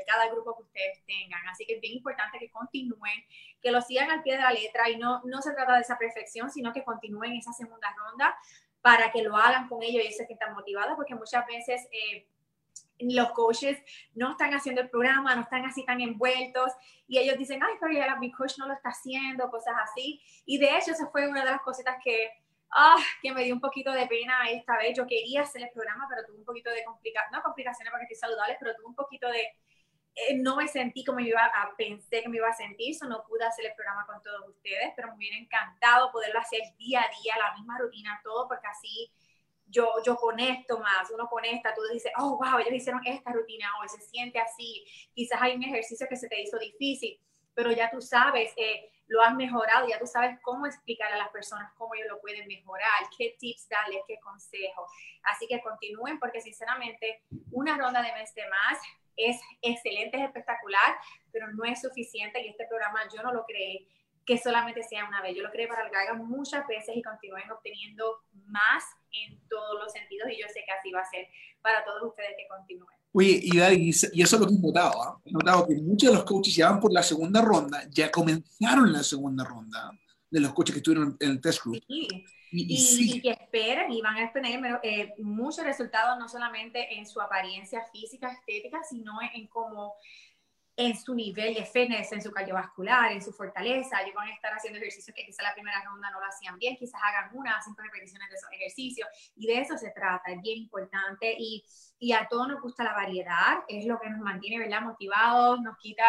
cada 0.07 0.29
grupo 0.29 0.55
que 0.55 0.63
ustedes 0.63 1.03
tengan. 1.05 1.45
Así 1.47 1.65
que 1.65 1.75
es 1.75 1.81
bien 1.81 1.95
importante 1.95 2.39
que 2.39 2.49
continúen, 2.49 3.25
que 3.61 3.71
lo 3.71 3.81
sigan 3.81 4.09
al 4.11 4.23
pie 4.23 4.35
de 4.35 4.41
la 4.41 4.51
letra 4.51 4.89
y 4.89 4.97
no, 4.97 5.21
no 5.25 5.41
se 5.41 5.53
trata 5.53 5.75
de 5.75 5.81
esa 5.81 5.97
perfección, 5.97 6.49
sino 6.49 6.71
que 6.71 6.83
continúen 6.83 7.33
esa 7.33 7.53
segunda 7.53 7.93
ronda 7.97 8.37
para 8.81 9.11
que 9.11 9.23
lo 9.23 9.35
hagan 9.35 9.67
con 9.69 9.81
ellos 9.81 10.03
y 10.03 10.07
ellos 10.07 10.27
que 10.27 10.33
están 10.33 10.53
motivados, 10.53 10.95
porque 10.95 11.15
muchas 11.15 11.45
veces... 11.47 11.87
Eh, 11.91 12.27
los 12.99 13.31
coaches 13.31 13.81
no 14.13 14.31
están 14.31 14.53
haciendo 14.53 14.81
el 14.81 14.89
programa, 14.89 15.35
no 15.35 15.41
están 15.41 15.65
así 15.65 15.85
tan 15.85 16.01
envueltos 16.01 16.71
y 17.07 17.17
ellos 17.17 17.37
dicen, 17.37 17.61
ay, 17.63 17.73
pero 17.79 17.93
ya 17.93 18.15
mi 18.15 18.31
coach 18.31 18.57
no 18.57 18.67
lo 18.67 18.73
está 18.73 18.89
haciendo, 18.89 19.49
cosas 19.49 19.75
así. 19.83 20.21
Y 20.45 20.57
de 20.57 20.77
hecho, 20.77 20.91
esa 20.91 21.07
fue 21.07 21.27
una 21.27 21.43
de 21.43 21.51
las 21.51 21.61
cositas 21.61 21.95
que, 22.03 22.29
ah, 22.71 22.97
que 23.21 23.33
me 23.33 23.43
dio 23.43 23.53
un 23.53 23.61
poquito 23.61 23.91
de 23.91 24.07
pena 24.07 24.49
esta 24.49 24.77
vez. 24.77 24.95
Yo 24.95 25.05
quería 25.05 25.41
hacer 25.41 25.63
el 25.63 25.69
programa, 25.71 26.07
pero 26.09 26.25
tuve 26.25 26.37
un 26.37 26.45
poquito 26.45 26.69
de 26.69 26.83
complicaciones, 26.83 27.31
no 27.31 27.43
complicaciones 27.43 27.91
porque 27.91 28.05
estoy 28.05 28.17
saludable, 28.17 28.57
pero 28.59 28.75
tuve 28.75 28.85
un 28.85 28.95
poquito 28.95 29.27
de, 29.29 29.41
eh, 30.15 30.37
no 30.37 30.55
me 30.55 30.67
sentí 30.67 31.03
como 31.03 31.19
iba 31.19 31.43
a, 31.43 31.75
pensé 31.75 32.21
que 32.21 32.29
me 32.29 32.37
iba 32.37 32.47
a 32.47 32.53
sentir, 32.53 32.91
eso 32.91 33.07
no 33.07 33.23
pude 33.27 33.43
hacer 33.43 33.65
el 33.65 33.73
programa 33.73 34.05
con 34.05 34.21
todos 34.21 34.47
ustedes, 34.49 34.93
pero 34.95 35.09
me 35.09 35.15
hubiera 35.15 35.37
encantado 35.37 36.11
poderlo 36.11 36.39
hacer 36.39 36.61
día 36.77 37.01
a 37.01 37.09
día, 37.21 37.33
la 37.37 37.55
misma 37.55 37.79
rutina, 37.79 38.21
todo, 38.23 38.47
porque 38.47 38.67
así 38.67 39.11
yo, 39.73 39.91
yo 40.05 40.15
conecto 40.15 40.77
más, 40.79 41.09
uno 41.11 41.27
conecta, 41.27 41.73
tú 41.73 41.81
dices, 41.91 42.11
oh, 42.19 42.37
wow, 42.37 42.59
ellos 42.59 42.73
hicieron 42.73 43.01
esta 43.05 43.31
rutina 43.31 43.67
hoy, 43.81 43.89
se 43.89 43.99
siente 44.01 44.39
así, 44.39 44.85
quizás 45.13 45.41
hay 45.41 45.55
un 45.55 45.63
ejercicio 45.63 46.07
que 46.07 46.15
se 46.15 46.29
te 46.29 46.41
hizo 46.41 46.57
difícil, 46.59 47.19
pero 47.55 47.71
ya 47.71 47.89
tú 47.89 47.99
sabes, 47.99 48.53
eh, 48.55 48.91
lo 49.07 49.21
has 49.21 49.35
mejorado, 49.35 49.87
ya 49.87 49.99
tú 49.99 50.07
sabes 50.07 50.39
cómo 50.41 50.65
explicar 50.65 51.11
a 51.11 51.17
las 51.17 51.29
personas 51.29 51.71
cómo 51.77 51.95
ellos 51.95 52.07
lo 52.09 52.21
pueden 52.21 52.47
mejorar, 52.47 53.09
qué 53.17 53.35
tips 53.39 53.67
darles, 53.67 54.01
qué 54.07 54.17
consejos. 54.19 54.89
Así 55.23 55.45
que 55.47 55.61
continúen 55.61 56.19
porque 56.19 56.41
sinceramente 56.41 57.23
una 57.51 57.77
ronda 57.77 58.01
de 58.01 58.13
mes 58.13 58.33
de 58.33 58.47
más 58.47 58.79
es 59.15 59.39
excelente, 59.61 60.17
es 60.17 60.23
espectacular, 60.23 60.95
pero 61.31 61.51
no 61.51 61.63
es 61.65 61.81
suficiente 61.81 62.41
y 62.41 62.49
este 62.49 62.65
programa 62.67 63.01
yo 63.13 63.21
no 63.21 63.33
lo 63.33 63.45
creé 63.45 63.87
que 64.25 64.37
solamente 64.37 64.83
sea 64.83 65.07
una 65.07 65.21
vez. 65.21 65.35
Yo 65.35 65.43
lo 65.43 65.51
creo 65.51 65.67
para 65.67 65.89
que 65.89 65.95
hagan 65.95 66.25
muchas 66.25 66.65
veces 66.67 66.95
y 66.95 67.01
continúen 67.01 67.49
obteniendo 67.51 68.21
más 68.45 68.83
en 69.11 69.39
todos 69.49 69.79
los 69.81 69.91
sentidos 69.91 70.29
y 70.31 70.41
yo 70.41 70.47
sé 70.47 70.63
que 70.65 70.71
así 70.71 70.91
va 70.91 71.01
a 71.01 71.05
ser 71.05 71.27
para 71.61 71.83
todos 71.83 72.03
ustedes 72.03 72.31
que 72.37 72.47
continúen. 72.47 72.97
Oye, 73.11 73.39
y, 73.43 73.89
y 73.89 74.21
eso 74.21 74.35
es 74.35 74.41
lo 74.41 74.47
que 74.47 74.55
he 74.55 74.59
notado. 74.59 75.03
¿ah? 75.03 75.21
He 75.23 75.31
notado 75.31 75.67
que 75.67 75.75
muchos 75.75 76.09
de 76.09 76.15
los 76.15 76.25
coaches 76.25 76.55
ya 76.55 76.71
van 76.71 76.79
por 76.79 76.91
la 76.91 77.03
segunda 77.03 77.41
ronda, 77.41 77.83
ya 77.89 78.09
comenzaron 78.09 78.91
la 78.91 79.03
segunda 79.03 79.43
ronda 79.43 79.91
de 80.29 80.39
los 80.39 80.53
coaches 80.53 80.73
que 80.73 80.79
estuvieron 80.79 81.15
en 81.19 81.31
el 81.31 81.41
test 81.41 81.63
group. 81.63 81.79
Y, 81.87 82.07
y, 82.55 83.21
que 83.21 83.31
esperen 83.31 83.91
y 83.91 84.01
van 84.01 84.17
a 84.17 84.31
tener 84.31 84.79
eh, 84.83 85.13
muchos 85.19 85.63
resultados, 85.63 86.19
no 86.19 86.29
solamente 86.29 86.97
en 86.97 87.05
su 87.07 87.19
apariencia 87.19 87.83
física, 87.91 88.31
estética, 88.31 88.83
sino 88.83 89.13
en 89.33 89.47
cómo 89.47 89.95
en 90.75 90.97
su 90.97 91.13
nivel 91.13 91.53
de 91.53 91.65
fitness, 91.65 92.11
en 92.11 92.21
su 92.21 92.31
cardiovascular, 92.31 93.11
en 93.11 93.21
su 93.21 93.31
fortaleza. 93.31 94.01
Ellos 94.01 94.15
van 94.15 94.29
a 94.29 94.33
estar 94.33 94.51
haciendo 94.53 94.79
ejercicios 94.79 95.15
que 95.15 95.25
quizá 95.25 95.43
la 95.43 95.53
primera 95.53 95.83
ronda 95.83 96.09
no 96.09 96.19
lo 96.19 96.25
hacían 96.25 96.57
bien, 96.57 96.75
quizás 96.77 96.99
hagan 97.03 97.29
una, 97.33 97.61
cinco 97.61 97.81
repeticiones 97.83 98.27
de 98.29 98.35
esos 98.35 98.51
ejercicios. 98.51 99.07
Y 99.35 99.45
de 99.45 99.59
eso 99.59 99.77
se 99.77 99.91
trata, 99.91 100.31
es 100.31 100.41
bien 100.41 100.57
importante. 100.57 101.35
Y, 101.37 101.63
y 101.99 102.13
a 102.13 102.27
todos 102.27 102.47
nos 102.47 102.61
gusta 102.61 102.83
la 102.83 102.93
variedad, 102.93 103.59
es 103.67 103.85
lo 103.85 103.99
que 103.99 104.09
nos 104.09 104.19
mantiene 104.19 104.63
¿verdad? 104.63 104.81
motivados, 104.81 105.61
nos 105.61 105.77
quita, 105.77 106.05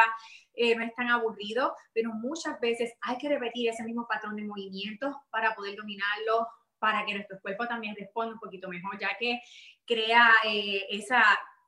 eh, 0.54 0.74
no 0.74 0.84
es 0.84 0.94
tan 0.94 1.10
aburrido, 1.10 1.76
pero 1.92 2.12
muchas 2.14 2.58
veces 2.58 2.94
hay 3.02 3.18
que 3.18 3.28
repetir 3.28 3.68
ese 3.68 3.84
mismo 3.84 4.06
patrón 4.08 4.36
de 4.36 4.44
movimientos 4.44 5.14
para 5.30 5.54
poder 5.54 5.76
dominarlo, 5.76 6.48
para 6.78 7.04
que 7.04 7.14
nuestro 7.14 7.38
cuerpo 7.40 7.66
también 7.66 7.94
responda 7.96 8.34
un 8.34 8.40
poquito 8.40 8.68
mejor, 8.68 8.98
ya 8.98 9.16
que 9.18 9.40
crea 9.86 10.30
eh, 10.44 10.86
esa 10.90 11.22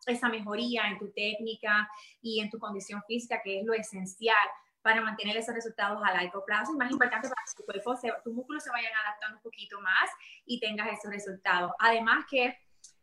esa 0.07 0.29
mejoría 0.29 0.89
en 0.89 0.99
tu 0.99 1.11
técnica 1.11 1.89
y 2.21 2.41
en 2.41 2.51
tu 2.51 2.59
condición 2.59 3.03
física, 3.07 3.41
que 3.43 3.61
es 3.61 3.67
lo 3.67 3.75
esencial 3.75 4.47
para 4.83 5.01
mantener 5.01 5.37
esos 5.37 5.55
resultados 5.55 6.01
a 6.05 6.13
largo 6.13 6.45
plazo 6.45 6.73
y 6.73 6.77
más 6.77 6.91
importante 6.93 7.29
para 7.29 7.43
que 7.45 7.57
tu 7.57 7.65
cuerpo, 7.65 7.99
tus 8.23 8.33
músculos 8.33 8.63
se 8.63 8.71
vayan 8.71 8.93
adaptando 9.05 9.39
un 9.39 9.43
poquito 9.43 9.81
más 9.81 10.09
y 10.45 10.61
tengas 10.61 10.97
esos 10.97 11.11
resultados. 11.11 11.73
Además 11.81 12.25
que 12.31 12.57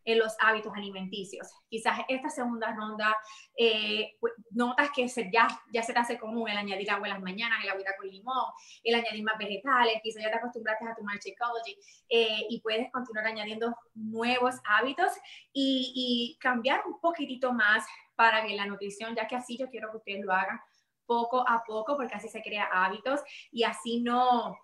en 0.06 0.20
los 0.20 0.36
hábitos 0.40 0.74
alimenticios. 0.76 1.48
Quizás 1.70 2.00
esta 2.08 2.30
segunda 2.30 2.74
ronda 2.74 3.16
eh, 3.58 4.16
pues, 4.20 4.34
notas 4.52 4.90
que 4.96 5.08
ya, 5.32 5.48
ya 5.72 5.84
se 5.84 5.94
te 5.94 6.00
hace 6.00 6.18
común 6.18 6.50
el 6.50 6.58
añadir 6.58 6.90
agua 6.92 7.08
en 7.08 7.14
las 7.14 7.22
mañanas, 7.22 7.60
el 7.64 7.70
agua 7.70 7.84
con 7.98 8.08
limón, 8.08 8.46
el 8.84 8.96
añadir 8.96 9.24
más 9.24 9.38
vegetales, 9.38 10.02
quizás 10.02 10.24
ya 10.24 10.32
te 10.32 10.38
acostumbraste 10.38 10.86
a 10.86 10.96
tomar 10.96 11.18
Shakeology 11.18 11.78
eh, 12.10 12.46
y 12.50 12.62
puedes 12.62 12.92
continuar 12.92 13.28
añadiendo 13.28 13.76
nuevos 13.96 14.56
hábitos 14.66 15.12
y, 15.52 15.94
y 15.96 16.38
cambiar 16.40 16.82
un 16.86 17.00
poquitito 17.00 17.54
más 17.54 17.86
para 18.16 18.46
que 18.46 18.56
la 18.56 18.66
nutrición, 18.66 19.16
ya 19.16 19.28
que 19.28 19.36
así 19.36 19.58
yo 19.58 19.70
quiero 19.70 19.92
que 19.92 19.98
ustedes 19.98 20.26
lo 20.26 20.34
hagan 20.34 20.60
poco 21.06 21.48
a 21.48 21.64
poco, 21.66 21.98
porque 21.98 22.16
así 22.16 22.28
se 22.28 22.42
crea 22.42 22.70
hábitos 22.72 23.22
y 23.52 23.64
así 23.64 24.02
no, 24.02 24.58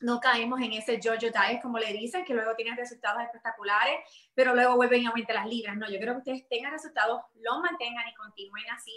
no 0.00 0.20
caemos 0.20 0.60
en 0.60 0.72
ese 0.72 1.00
Jojo 1.02 1.18
diet, 1.18 1.60
como 1.62 1.78
le 1.78 1.92
dicen, 1.92 2.24
que 2.24 2.34
luego 2.34 2.54
tienen 2.56 2.76
resultados 2.76 3.22
espectaculares, 3.22 3.94
pero 4.34 4.54
luego 4.54 4.76
vuelven 4.76 5.02
y 5.02 5.06
aumentan 5.06 5.36
las 5.36 5.48
libras. 5.48 5.76
No, 5.76 5.90
yo 5.90 5.98
creo 5.98 6.14
que 6.14 6.18
ustedes 6.18 6.48
tengan 6.48 6.72
resultados, 6.72 7.20
los 7.34 7.60
mantengan 7.60 8.08
y 8.08 8.14
continúen 8.14 8.64
así 8.76 8.92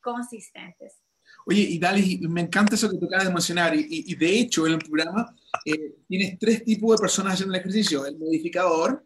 consistentes. 0.00 1.02
Oye, 1.46 1.60
y 1.60 1.78
Dali, 1.78 2.18
me 2.28 2.40
encanta 2.40 2.74
eso 2.74 2.90
que 2.90 2.98
tú 2.98 3.06
acabas 3.06 3.26
de 3.26 3.32
mencionar, 3.32 3.74
y, 3.76 4.14
de 4.14 4.40
hecho 4.40 4.66
en 4.66 4.74
el 4.74 4.78
programa 4.78 5.34
eh, 5.64 5.96
tienes 6.08 6.38
tres 6.38 6.64
tipos 6.64 6.96
de 6.96 7.00
personas 7.00 7.34
haciendo 7.34 7.54
el 7.54 7.60
ejercicio, 7.60 8.04
el 8.04 8.18
modificador, 8.18 9.04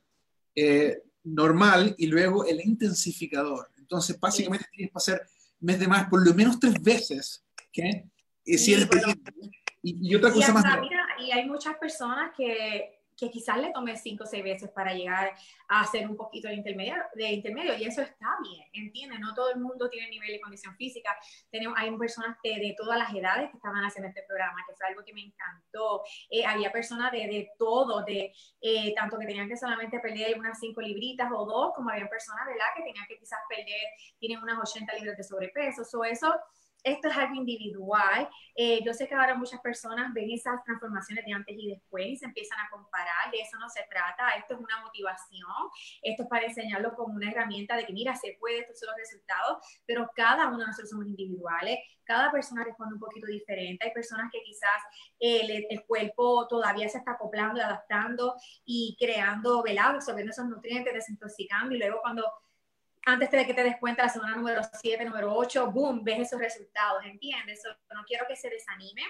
eh, 0.54 1.02
normal 1.24 1.94
y 1.98 2.06
luego 2.06 2.44
el 2.44 2.60
intensificador. 2.64 3.70
Entonces, 3.78 4.18
básicamente 4.18 4.66
tienes 4.72 4.92
que 4.92 4.98
hacer 4.98 5.22
mes 5.60 5.78
de 5.78 5.88
más 5.88 6.08
por 6.08 6.26
lo 6.26 6.34
menos 6.34 6.58
tres 6.58 6.80
veces, 6.82 7.44
¿okay? 7.68 8.04
si 8.44 8.74
eres 8.74 8.88
y, 9.82 10.14
otra 10.14 10.32
cosa 10.32 10.52
más. 10.52 10.64
Y 11.18 11.30
hay 11.32 11.46
muchas 11.46 11.76
personas 11.76 12.32
que, 12.36 13.00
que 13.16 13.30
quizás 13.30 13.58
le 13.58 13.70
tome 13.70 13.96
cinco 13.96 14.24
o 14.24 14.26
seis 14.26 14.42
veces 14.42 14.70
para 14.70 14.92
llegar 14.92 15.34
a 15.68 15.80
hacer 15.80 16.08
un 16.08 16.16
poquito 16.16 16.48
de 16.48 16.54
intermedio, 16.54 16.94
de 17.14 17.32
intermedio 17.32 17.76
y 17.76 17.84
eso 17.84 18.02
está 18.02 18.36
bien, 18.42 18.64
¿entiendes? 18.72 19.20
No 19.20 19.34
todo 19.34 19.50
el 19.50 19.60
mundo 19.60 19.88
tiene 19.88 20.08
nivel 20.10 20.32
de 20.32 20.40
condición 20.40 20.74
física. 20.76 21.16
Tenemos, 21.50 21.78
hay 21.78 21.96
personas 21.96 22.36
de, 22.42 22.50
de 22.50 22.74
todas 22.76 22.98
las 22.98 23.12
edades 23.14 23.50
que 23.50 23.56
estaban 23.56 23.84
haciendo 23.84 24.08
este 24.08 24.24
programa, 24.26 24.64
que 24.66 24.74
fue 24.74 24.86
algo 24.86 25.04
que 25.04 25.12
me 25.12 25.22
encantó. 25.22 26.02
Eh, 26.28 26.44
había 26.44 26.72
personas 26.72 27.12
de, 27.12 27.18
de 27.18 27.50
todo, 27.58 28.04
de 28.04 28.32
eh, 28.60 28.94
tanto 28.94 29.18
que 29.18 29.26
tenían 29.26 29.48
que 29.48 29.56
solamente 29.56 30.00
perder 30.00 30.38
unas 30.38 30.58
cinco 30.58 30.80
libritas 30.80 31.30
o 31.32 31.44
dos, 31.44 31.72
como 31.74 31.90
había 31.90 32.08
personas, 32.08 32.46
¿verdad? 32.46 32.66
Que 32.76 32.82
tenían 32.82 33.06
que 33.06 33.18
quizás 33.18 33.38
perder, 33.48 33.86
tienen 34.18 34.42
unas 34.42 34.58
80 34.58 34.92
libras 34.94 35.16
de 35.16 35.22
sobrepeso. 35.22 35.82
o 35.98 36.04
eso 36.04 36.34
esto 36.84 37.08
es 37.08 37.16
algo 37.16 37.34
individual. 37.34 38.28
Eh, 38.54 38.80
yo 38.84 38.92
sé 38.92 39.08
que 39.08 39.14
ahora 39.14 39.34
muchas 39.34 39.60
personas 39.60 40.12
ven 40.12 40.30
esas 40.30 40.62
transformaciones 40.64 41.24
de 41.24 41.32
antes 41.32 41.56
y 41.58 41.70
después 41.70 42.06
y 42.06 42.16
se 42.16 42.26
empiezan 42.26 42.60
a 42.60 42.70
comparar. 42.70 43.30
De 43.32 43.40
eso 43.40 43.58
no 43.58 43.68
se 43.68 43.84
trata. 43.90 44.30
Esto 44.38 44.54
es 44.54 44.60
una 44.60 44.80
motivación. 44.82 45.50
Esto 46.02 46.22
es 46.22 46.28
para 46.28 46.46
enseñarlo 46.46 46.94
como 46.94 47.14
una 47.14 47.30
herramienta 47.30 47.76
de 47.76 47.86
que, 47.86 47.92
mira, 47.92 48.14
se 48.14 48.36
puede, 48.38 48.60
estos 48.60 48.78
son 48.78 48.90
los 48.90 48.98
resultados, 48.98 49.80
pero 49.86 50.10
cada 50.14 50.48
uno 50.48 50.58
de 50.58 50.66
nosotros 50.66 50.90
somos 50.90 51.06
individuales. 51.06 51.78
Cada 52.04 52.30
persona 52.30 52.62
responde 52.62 52.94
un 52.94 53.00
poquito 53.00 53.26
diferente. 53.26 53.86
Hay 53.86 53.92
personas 53.92 54.30
que 54.30 54.42
quizás 54.42 54.82
el, 55.18 55.66
el 55.70 55.84
cuerpo 55.86 56.46
todavía 56.46 56.88
se 56.88 56.98
está 56.98 57.12
acoplando 57.12 57.62
adaptando 57.64 58.34
y 58.64 58.96
creando, 58.98 59.62
velado, 59.62 59.96
absorbiendo 59.96 60.30
esos 60.30 60.46
nutrientes, 60.46 60.92
desintoxicando 60.92 61.74
y 61.74 61.78
luego 61.78 62.00
cuando 62.02 62.24
antes 63.06 63.30
de 63.30 63.46
que 63.46 63.54
te 63.54 63.62
des 63.62 63.76
cuenta, 63.78 64.04
la 64.04 64.08
semana 64.08 64.36
número 64.36 64.60
7, 64.80 65.04
número 65.04 65.34
8, 65.34 65.70
boom, 65.70 66.02
ves 66.02 66.20
esos 66.20 66.40
resultados, 66.40 67.04
¿entiendes? 67.04 67.62
no 67.94 68.04
quiero 68.04 68.26
que 68.26 68.36
se 68.36 68.48
desanimen, 68.48 69.06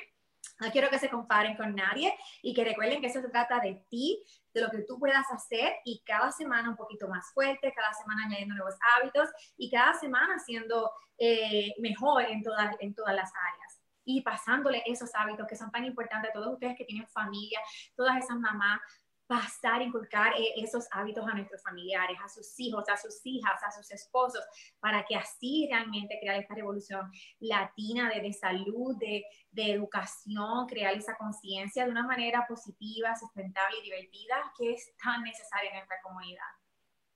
no 0.61 0.71
quiero 0.71 0.89
que 0.89 0.99
se 0.99 1.09
comparen 1.09 1.57
con 1.57 1.75
nadie 1.75 2.15
y 2.43 2.55
que 2.55 2.65
recuerden 2.65 3.01
que 3.01 3.09
eso 3.09 3.21
se 3.21 3.29
trata 3.29 3.59
de 3.61 3.85
ti, 3.89 4.23
de 4.53 4.61
lo 4.61 4.71
que 4.71 4.83
tú 4.83 4.99
puedas 4.99 5.31
hacer 5.31 5.77
y 5.85 6.03
cada 6.05 6.31
semana 6.31 6.71
un 6.71 6.77
poquito 6.77 7.09
más 7.09 7.33
fuerte, 7.33 7.73
cada 7.75 7.93
semana 7.93 8.25
añadiendo 8.27 8.55
nuevos 8.55 8.77
hábitos 8.97 9.29
y 9.57 9.71
cada 9.71 9.95
semana 9.95 10.39
siendo 10.39 10.93
eh, 11.19 11.75
mejor 11.79 12.25
en 12.25 12.43
todas, 12.43 12.77
en 12.81 12.95
todas 12.95 13.15
las 13.15 13.33
áreas 13.35 13.81
y 14.05 14.21
pasándole 14.21 14.83
esos 14.87 15.11
hábitos 15.15 15.47
que 15.47 15.57
son 15.57 15.71
tan 15.71 15.85
importantes 15.85 16.31
a 16.31 16.35
todos 16.35 16.53
ustedes 16.53 16.77
que 16.77 16.85
tienen 16.85 17.09
familia, 17.09 17.59
todas 17.97 18.23
esas 18.23 18.37
mamás, 18.37 18.81
pasar, 19.27 19.83
inculcar 19.83 20.33
eh, 20.39 20.53
esos 20.57 20.87
hábitos 20.91 21.27
a 21.27 21.35
nuestros 21.35 21.63
familiares, 21.63 22.17
a 22.23 22.29
sus 22.29 22.59
hijos, 22.59 22.85
a 22.89 22.97
sus 22.97 23.21
hijas, 23.25 23.61
a 23.67 23.71
sus 23.71 23.91
esposos, 23.91 24.43
para 24.81 25.05
que 25.05 25.17
así 25.17 25.67
realmente 25.71 26.19
crear 26.21 26.41
esta 26.41 26.55
revolución 26.55 27.11
latina 27.41 28.11
de, 28.11 28.21
de 28.21 28.33
salud, 28.33 28.97
de, 28.99 29.25
de, 29.51 29.73
educación, 29.73 30.67
crear 30.69 30.95
esa 30.95 31.17
conciencia 31.17 31.85
de 31.85 31.91
una 31.91 32.07
manera 32.07 32.45
positiva, 32.49 33.17
sustentable 33.17 33.79
y 33.81 33.85
divertida 33.85 34.37
que 34.59 34.73
es 34.73 34.91
tan 35.03 35.23
necesaria 35.23 35.71
en 35.71 35.77
nuestra 35.77 35.97
comunidad. 36.03 36.43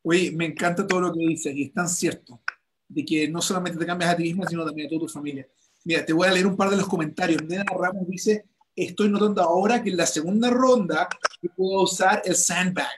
Oye, 0.03 0.31
me 0.33 0.47
encanta 0.47 0.87
todo 0.87 1.01
lo 1.01 1.13
que 1.13 1.21
dices 1.21 1.55
y 1.55 1.65
es 1.65 1.73
tan 1.75 1.89
cierto 1.89 2.41
de 2.89 3.05
que 3.05 3.29
no 3.29 3.43
solamente 3.43 3.79
te 3.79 3.87
cambias 3.87 4.11
a 4.11 4.17
ti 4.17 4.23
misma, 4.23 4.47
sino 4.47 4.65
también 4.65 4.87
a 4.87 4.91
toda 4.91 5.01
tu 5.01 5.09
familia. 5.09 5.47
Mira, 5.85 6.05
te 6.05 6.13
voy 6.13 6.27
a 6.27 6.33
leer 6.33 6.47
un 6.47 6.57
par 6.57 6.71
de 6.71 6.77
los 6.77 6.89
comentarios. 6.89 7.43
Nena 7.45 7.65
Ramos 7.65 8.09
dice, 8.09 8.47
estoy 8.75 9.11
notando 9.11 9.43
ahora 9.43 9.83
que 9.83 9.91
en 9.91 9.97
la 9.97 10.07
segunda 10.07 10.51
ronda 10.51 11.09
puedo 11.47 11.83
usar 11.83 12.23
el 12.25 12.35
sandbag 12.35 12.89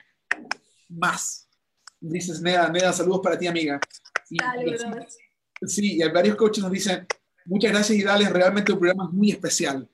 más. 0.89 1.47
Dices, 1.99 2.41
Neda, 2.41 2.69
Neda, 2.69 2.91
saludos 2.93 3.21
para 3.21 3.37
ti, 3.37 3.47
amiga. 3.47 3.79
saludos. 4.39 5.17
Sí, 5.67 5.97
y 5.97 6.03
varios 6.09 6.35
coaches 6.35 6.63
nos 6.63 6.71
dicen, 6.71 7.05
muchas 7.45 7.71
gracias 7.71 7.99
y 7.99 8.03
dale, 8.03 8.27
realmente 8.29 8.71
un 8.71 8.79
programa 8.79 9.09
muy 9.11 9.31
especial. 9.31 9.87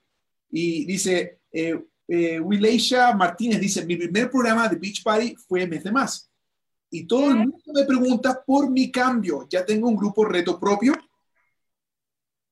Y 0.50 0.86
dice, 0.86 1.42
eh, 1.52 1.84
eh 2.08 2.40
Martínez 3.18 3.60
dice, 3.60 3.86
mi 3.86 3.98
primer 3.98 4.32
programa 4.32 4.70
de 4.70 4.78
Beach 4.78 5.04
Party 5.04 5.36
fue 5.36 5.68
mes 5.68 5.84
de 5.84 5.92
más. 5.92 6.32
Y 6.90 7.06
todo 7.06 7.32
el 7.32 7.36
mundo 7.36 7.58
me 7.74 7.84
pregunta 7.84 8.42
por 8.46 8.70
mi 8.70 8.90
cambio. 8.90 9.46
Ya 9.50 9.66
tengo 9.66 9.90
un 9.90 9.98
grupo 9.98 10.24
reto 10.24 10.58
propio 10.58 10.94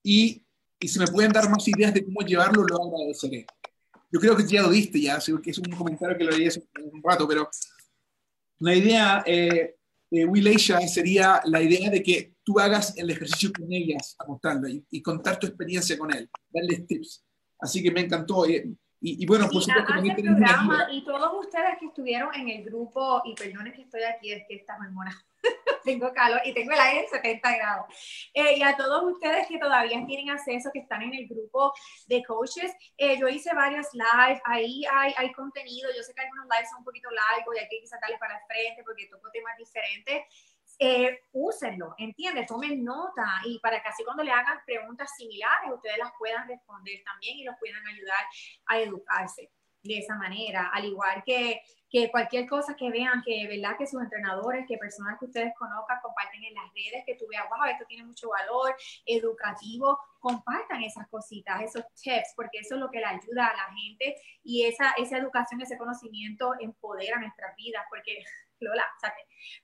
y 0.03 0.45
y 0.79 0.87
si 0.87 0.99
me 0.99 1.07
pueden 1.07 1.31
dar 1.31 1.49
más 1.49 1.67
ideas 1.67 1.93
de 1.93 2.03
cómo 2.03 2.21
llevarlo, 2.21 2.63
lo 2.63 2.83
agradeceré. 2.83 3.45
Yo 4.11 4.19
creo 4.19 4.35
que 4.35 4.45
ya 4.45 4.61
lo 4.61 4.69
diste 4.69 4.99
ya, 5.01 5.19
que 5.19 5.51
es 5.51 5.57
un 5.57 5.71
comentario 5.71 6.17
que 6.17 6.23
lo 6.23 6.31
leí 6.31 6.47
hace 6.47 6.63
un 6.91 7.01
rato, 7.03 7.27
pero 7.27 7.49
la 8.59 8.75
idea, 8.75 9.23
eh, 9.25 9.75
de 10.09 10.25
Will 10.25 10.47
Asia 10.47 10.79
sería 10.87 11.41
la 11.45 11.61
idea 11.61 11.89
de 11.89 12.01
que 12.01 12.35
tú 12.43 12.59
hagas 12.59 12.95
el 12.97 13.09
ejercicio 13.09 13.51
con 13.51 13.71
ellas, 13.71 14.15
mostrarlo 14.27 14.69
y, 14.69 14.85
y, 14.91 15.01
contar 15.01 15.39
tu 15.39 15.47
experiencia 15.47 15.97
con 15.97 16.13
él, 16.13 16.29
darles 16.49 16.85
tips. 16.87 17.25
Así 17.59 17.81
que 17.81 17.91
me 17.91 18.01
encantó. 18.01 18.45
Eh, 18.47 18.69
y, 19.07 19.25
bueno, 19.25 19.47
por 19.49 19.61
supuesto, 19.61 19.93
programa, 20.15 20.87
y 20.91 21.03
todos 21.03 21.45
ustedes 21.45 21.77
que 21.79 21.85
estuvieron 21.85 22.33
en 22.33 22.49
el 22.49 22.63
grupo, 22.63 23.21
y 23.25 23.35
perdonen 23.35 23.73
que 23.73 23.83
estoy 23.83 24.03
aquí, 24.03 24.31
es 24.31 24.43
que 24.47 24.55
esta 24.55 24.75
hormona 24.75 25.15
tengo 25.83 26.11
calor 26.11 26.41
y 26.43 26.53
tengo 26.53 26.71
el 26.71 26.79
aire 26.79 27.01
en 27.03 27.09
70 27.09 27.57
grados. 27.57 27.85
Eh, 28.33 28.57
y 28.57 28.63
a 28.63 28.75
todos 28.75 29.03
ustedes 29.13 29.47
que 29.47 29.59
todavía 29.59 30.03
tienen 30.05 30.31
acceso, 30.31 30.71
que 30.73 30.79
están 30.79 31.03
en 31.03 31.13
el 31.13 31.27
grupo 31.27 31.73
de 32.07 32.23
coaches, 32.23 32.73
eh, 32.97 33.17
yo 33.19 33.27
hice 33.27 33.53
varios 33.53 33.87
lives, 33.93 34.41
ahí 34.45 34.83
hay, 34.91 35.13
hay 35.17 35.31
contenido, 35.33 35.89
yo 35.95 36.01
sé 36.01 36.13
que 36.13 36.21
algunos 36.21 36.45
lives 36.45 36.69
son 36.69 36.79
un 36.79 36.85
poquito 36.85 37.09
largos 37.11 37.55
y 37.55 37.59
hay 37.59 37.67
que 37.69 37.87
sacarles 37.87 38.19
para 38.19 38.37
el 38.37 38.43
frente 38.47 38.83
porque 38.83 39.07
toco 39.07 39.29
temas 39.31 39.55
diferentes. 39.57 40.23
Eh, 40.77 41.19
úsenlo, 41.31 41.95
¿entiendes? 41.97 42.47
Tomen 42.47 42.83
nota 42.83 43.25
y 43.45 43.59
para 43.59 43.81
que 43.81 43.87
así 43.87 44.03
cuando 44.03 44.23
le 44.23 44.31
hagan 44.31 44.59
preguntas 44.65 45.09
similares, 45.15 45.71
ustedes 45.73 45.97
las 45.97 46.11
puedan 46.17 46.47
responder 46.47 47.01
también 47.05 47.37
y 47.37 47.43
los 47.43 47.55
puedan 47.59 47.85
ayudar 47.87 48.25
a 48.67 48.79
educarse 48.79 49.51
de 49.83 49.99
esa 49.99 50.15
manera, 50.15 50.71
al 50.73 50.85
igual 50.85 51.23
que 51.25 51.61
que 51.95 52.11
cualquier 52.11 52.45
cosa 52.45 52.75
que 52.75 52.89
vean, 52.89 53.21
que 53.23 53.47
verdad 53.47 53.77
que 53.77 53.87
sus 53.87 54.01
entrenadores, 54.01 54.65
que 54.67 54.77
personas 54.77 55.17
que 55.17 55.25
ustedes 55.27 55.53
conozcan, 55.57 55.97
comparten 56.01 56.43
en 56.43 56.53
las 56.53 56.65
redes, 56.73 57.05
que 57.05 57.15
tú 57.15 57.25
veas, 57.29 57.45
wow, 57.49 57.69
esto 57.71 57.85
tiene 57.87 58.03
mucho 58.03 58.27
valor 58.27 58.75
educativo, 59.05 59.97
compartan 60.19 60.83
esas 60.83 61.07
cositas, 61.07 61.61
esos 61.61 61.85
tips, 61.93 62.33
porque 62.35 62.59
eso 62.59 62.75
es 62.75 62.81
lo 62.81 62.89
que 62.89 62.99
le 62.99 63.05
ayuda 63.05 63.47
a 63.47 63.55
la 63.55 63.73
gente 63.73 64.17
y 64.43 64.65
esa, 64.65 64.91
esa 64.97 65.17
educación, 65.17 65.61
ese 65.61 65.77
conocimiento 65.77 66.51
empodera 66.59 67.17
nuestras 67.17 67.55
vidas, 67.55 67.85
porque 67.89 68.25
Lola, 68.59 68.85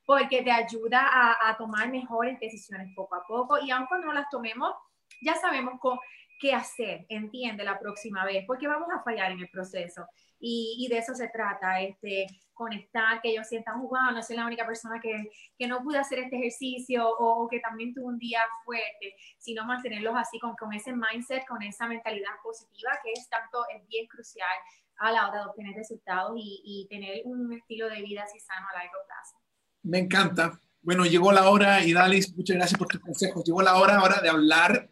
porque 0.05 0.43
te 0.43 0.51
ayuda 0.51 1.07
a, 1.11 1.49
a 1.49 1.57
tomar 1.57 1.89
mejores 1.89 2.39
decisiones 2.39 2.93
poco 2.95 3.15
a 3.15 3.25
poco 3.27 3.59
y 3.59 3.71
aun 3.71 3.85
cuando 3.87 4.07
no 4.07 4.13
las 4.13 4.29
tomemos, 4.29 4.73
ya 5.21 5.35
sabemos 5.35 5.79
con, 5.79 5.97
qué 6.41 6.55
hacer, 6.55 7.05
entiende, 7.07 7.63
la 7.63 7.77
próxima 7.77 8.25
vez, 8.25 8.43
porque 8.47 8.67
vamos 8.67 8.89
a 8.91 9.03
fallar 9.03 9.31
en 9.31 9.39
el 9.41 9.49
proceso. 9.49 10.07
Y, 10.39 10.87
de 10.89 10.97
eso 10.97 11.13
se 11.13 11.27
trata, 11.27 11.79
este, 11.81 12.25
conectar, 12.51 13.21
que 13.21 13.29
ellos 13.29 13.47
sientan, 13.47 13.79
wow, 13.79 14.11
no 14.11 14.23
soy 14.23 14.37
la 14.37 14.47
única 14.47 14.65
persona 14.65 14.99
que, 14.99 15.29
que 15.55 15.67
no 15.67 15.83
pude 15.83 15.99
hacer 15.99 16.17
este 16.17 16.37
ejercicio 16.37 17.07
o, 17.07 17.47
que 17.47 17.59
también 17.59 17.93
tuvo 17.93 18.07
un 18.07 18.17
día 18.17 18.41
fuerte, 18.65 19.15
sino 19.37 19.65
mantenerlos 19.65 20.15
así 20.17 20.39
con, 20.39 20.55
con 20.55 20.73
ese 20.73 20.93
mindset, 20.93 21.45
con 21.45 21.61
esa 21.61 21.85
mentalidad 21.85 22.33
positiva 22.41 22.89
que 23.03 23.11
es 23.11 23.29
tanto, 23.29 23.63
es 23.75 23.87
bien 23.87 24.07
crucial 24.07 24.57
a 25.01 25.11
la 25.11 25.27
hora 25.27 25.39
de 25.39 25.49
obtener 25.49 25.75
resultados 25.75 26.33
y, 26.37 26.61
y 26.63 26.87
tener 26.87 27.21
un 27.25 27.51
estilo 27.53 27.89
de 27.89 28.01
vida 28.01 28.23
así 28.23 28.39
sano 28.39 28.67
a 28.69 28.77
largo 28.77 28.97
plazo. 29.07 29.35
Me 29.83 29.97
encanta. 29.97 30.59
Bueno, 30.83 31.05
llegó 31.05 31.31
la 31.31 31.49
hora, 31.49 31.83
y 31.83 31.91
Dalis, 31.91 32.35
muchas 32.35 32.55
gracias 32.55 32.77
por 32.77 32.87
tus 32.87 33.01
consejos. 33.01 33.43
Llegó 33.43 33.61
la 33.61 33.77
hora 33.77 33.97
ahora 33.97 34.21
de 34.21 34.29
hablar 34.29 34.89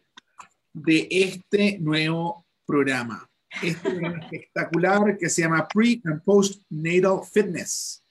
de 0.72 1.06
este 1.10 1.78
nuevo 1.78 2.44
programa. 2.66 3.28
Este 3.62 3.90
programa 3.90 4.18
espectacular 4.18 5.16
que 5.16 5.28
se 5.28 5.42
llama 5.42 5.66
Pre 5.68 6.00
and 6.04 6.22
Post 6.22 6.62
Natal 6.70 7.20
Fitness. 7.24 8.02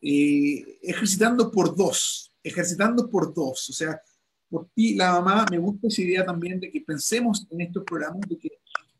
ejercitando 0.00 1.50
por 1.50 1.76
dos, 1.76 2.32
ejercitando 2.42 3.10
por 3.10 3.32
dos. 3.32 3.68
O 3.68 3.72
sea, 3.74 4.00
por 4.48 4.68
ti, 4.74 4.94
la 4.94 5.12
mamá, 5.12 5.46
me 5.50 5.58
gusta 5.58 5.88
esa 5.88 6.02
idea 6.02 6.24
también 6.24 6.60
de 6.60 6.70
que 6.70 6.80
pensemos 6.80 7.46
en 7.50 7.60
estos 7.60 7.84
programas 7.84 8.28
de 8.28 8.38
que 8.38 8.50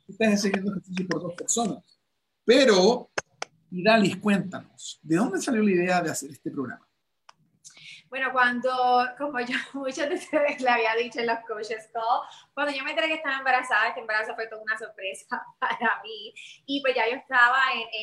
estás 0.08 0.34
haciendo 0.34 0.70
ejercicio 0.70 1.06
por 1.08 1.22
dos 1.22 1.34
personas. 1.34 1.91
Pero, 2.44 3.10
y 3.70 3.82
Dalis, 3.82 4.16
cuéntanos, 4.16 4.98
¿de 5.02 5.16
dónde 5.16 5.40
salió 5.40 5.62
la 5.62 5.70
idea 5.70 6.00
de 6.00 6.10
hacer 6.10 6.30
este 6.30 6.50
programa? 6.50 6.86
Bueno, 8.12 8.30
cuando, 8.30 9.08
como 9.16 9.40
yo 9.40 9.56
muchos 9.72 10.06
de 10.06 10.16
ustedes 10.16 10.60
le 10.60 10.68
había 10.68 10.94
dicho 10.96 11.20
en 11.20 11.28
los 11.28 11.38
coaches 11.48 11.88
call, 11.94 12.20
cuando 12.52 12.70
yo 12.70 12.84
me 12.84 12.90
enteré 12.90 13.08
que 13.08 13.14
estaba 13.14 13.38
embarazada, 13.38 13.88
este 13.88 14.00
embarazo 14.00 14.34
fue 14.34 14.48
toda 14.48 14.60
una 14.60 14.76
sorpresa 14.76 15.42
para 15.58 16.02
mí. 16.02 16.34
Y 16.66 16.82
pues 16.82 16.94
ya 16.94 17.08
yo 17.08 17.16
estaba 17.16 17.56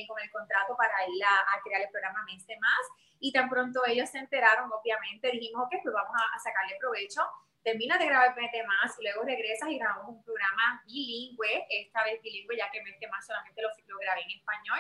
con 0.08 0.20
el 0.20 0.32
contrato 0.32 0.76
para 0.76 1.06
ir 1.08 1.24
a, 1.24 1.62
crear 1.64 1.82
el 1.84 1.90
programa 1.92 2.26
Mes 2.26 2.44
Más. 2.60 2.86
Y 3.20 3.32
tan 3.32 3.50
pronto 3.50 3.86
ellos 3.86 4.10
se 4.10 4.18
enteraron, 4.18 4.72
obviamente, 4.74 5.30
dijimos, 5.30 5.66
ok, 5.66 5.76
pues 5.84 5.94
vamos 5.94 6.16
a, 6.16 6.40
sacarle 6.40 6.78
provecho. 6.80 7.22
Termina 7.64 7.98
de 7.98 8.06
grabar 8.06 8.34
de 8.36 8.64
Más 8.64 8.96
y 9.00 9.04
luego 9.04 9.24
regresas 9.24 9.70
y 9.70 9.78
grabamos 9.78 10.16
un 10.16 10.24
programa 10.24 10.82
bilingüe, 10.86 11.66
esta 11.70 12.04
vez 12.04 12.22
bilingüe, 12.22 12.58
ya 12.58 12.70
que 12.72 12.80
de 12.80 13.08
Más 13.08 13.26
solamente 13.26 13.62
lo, 13.62 13.70
lo 13.88 13.98
grabé 14.00 14.22
en 14.22 14.40
español, 14.40 14.80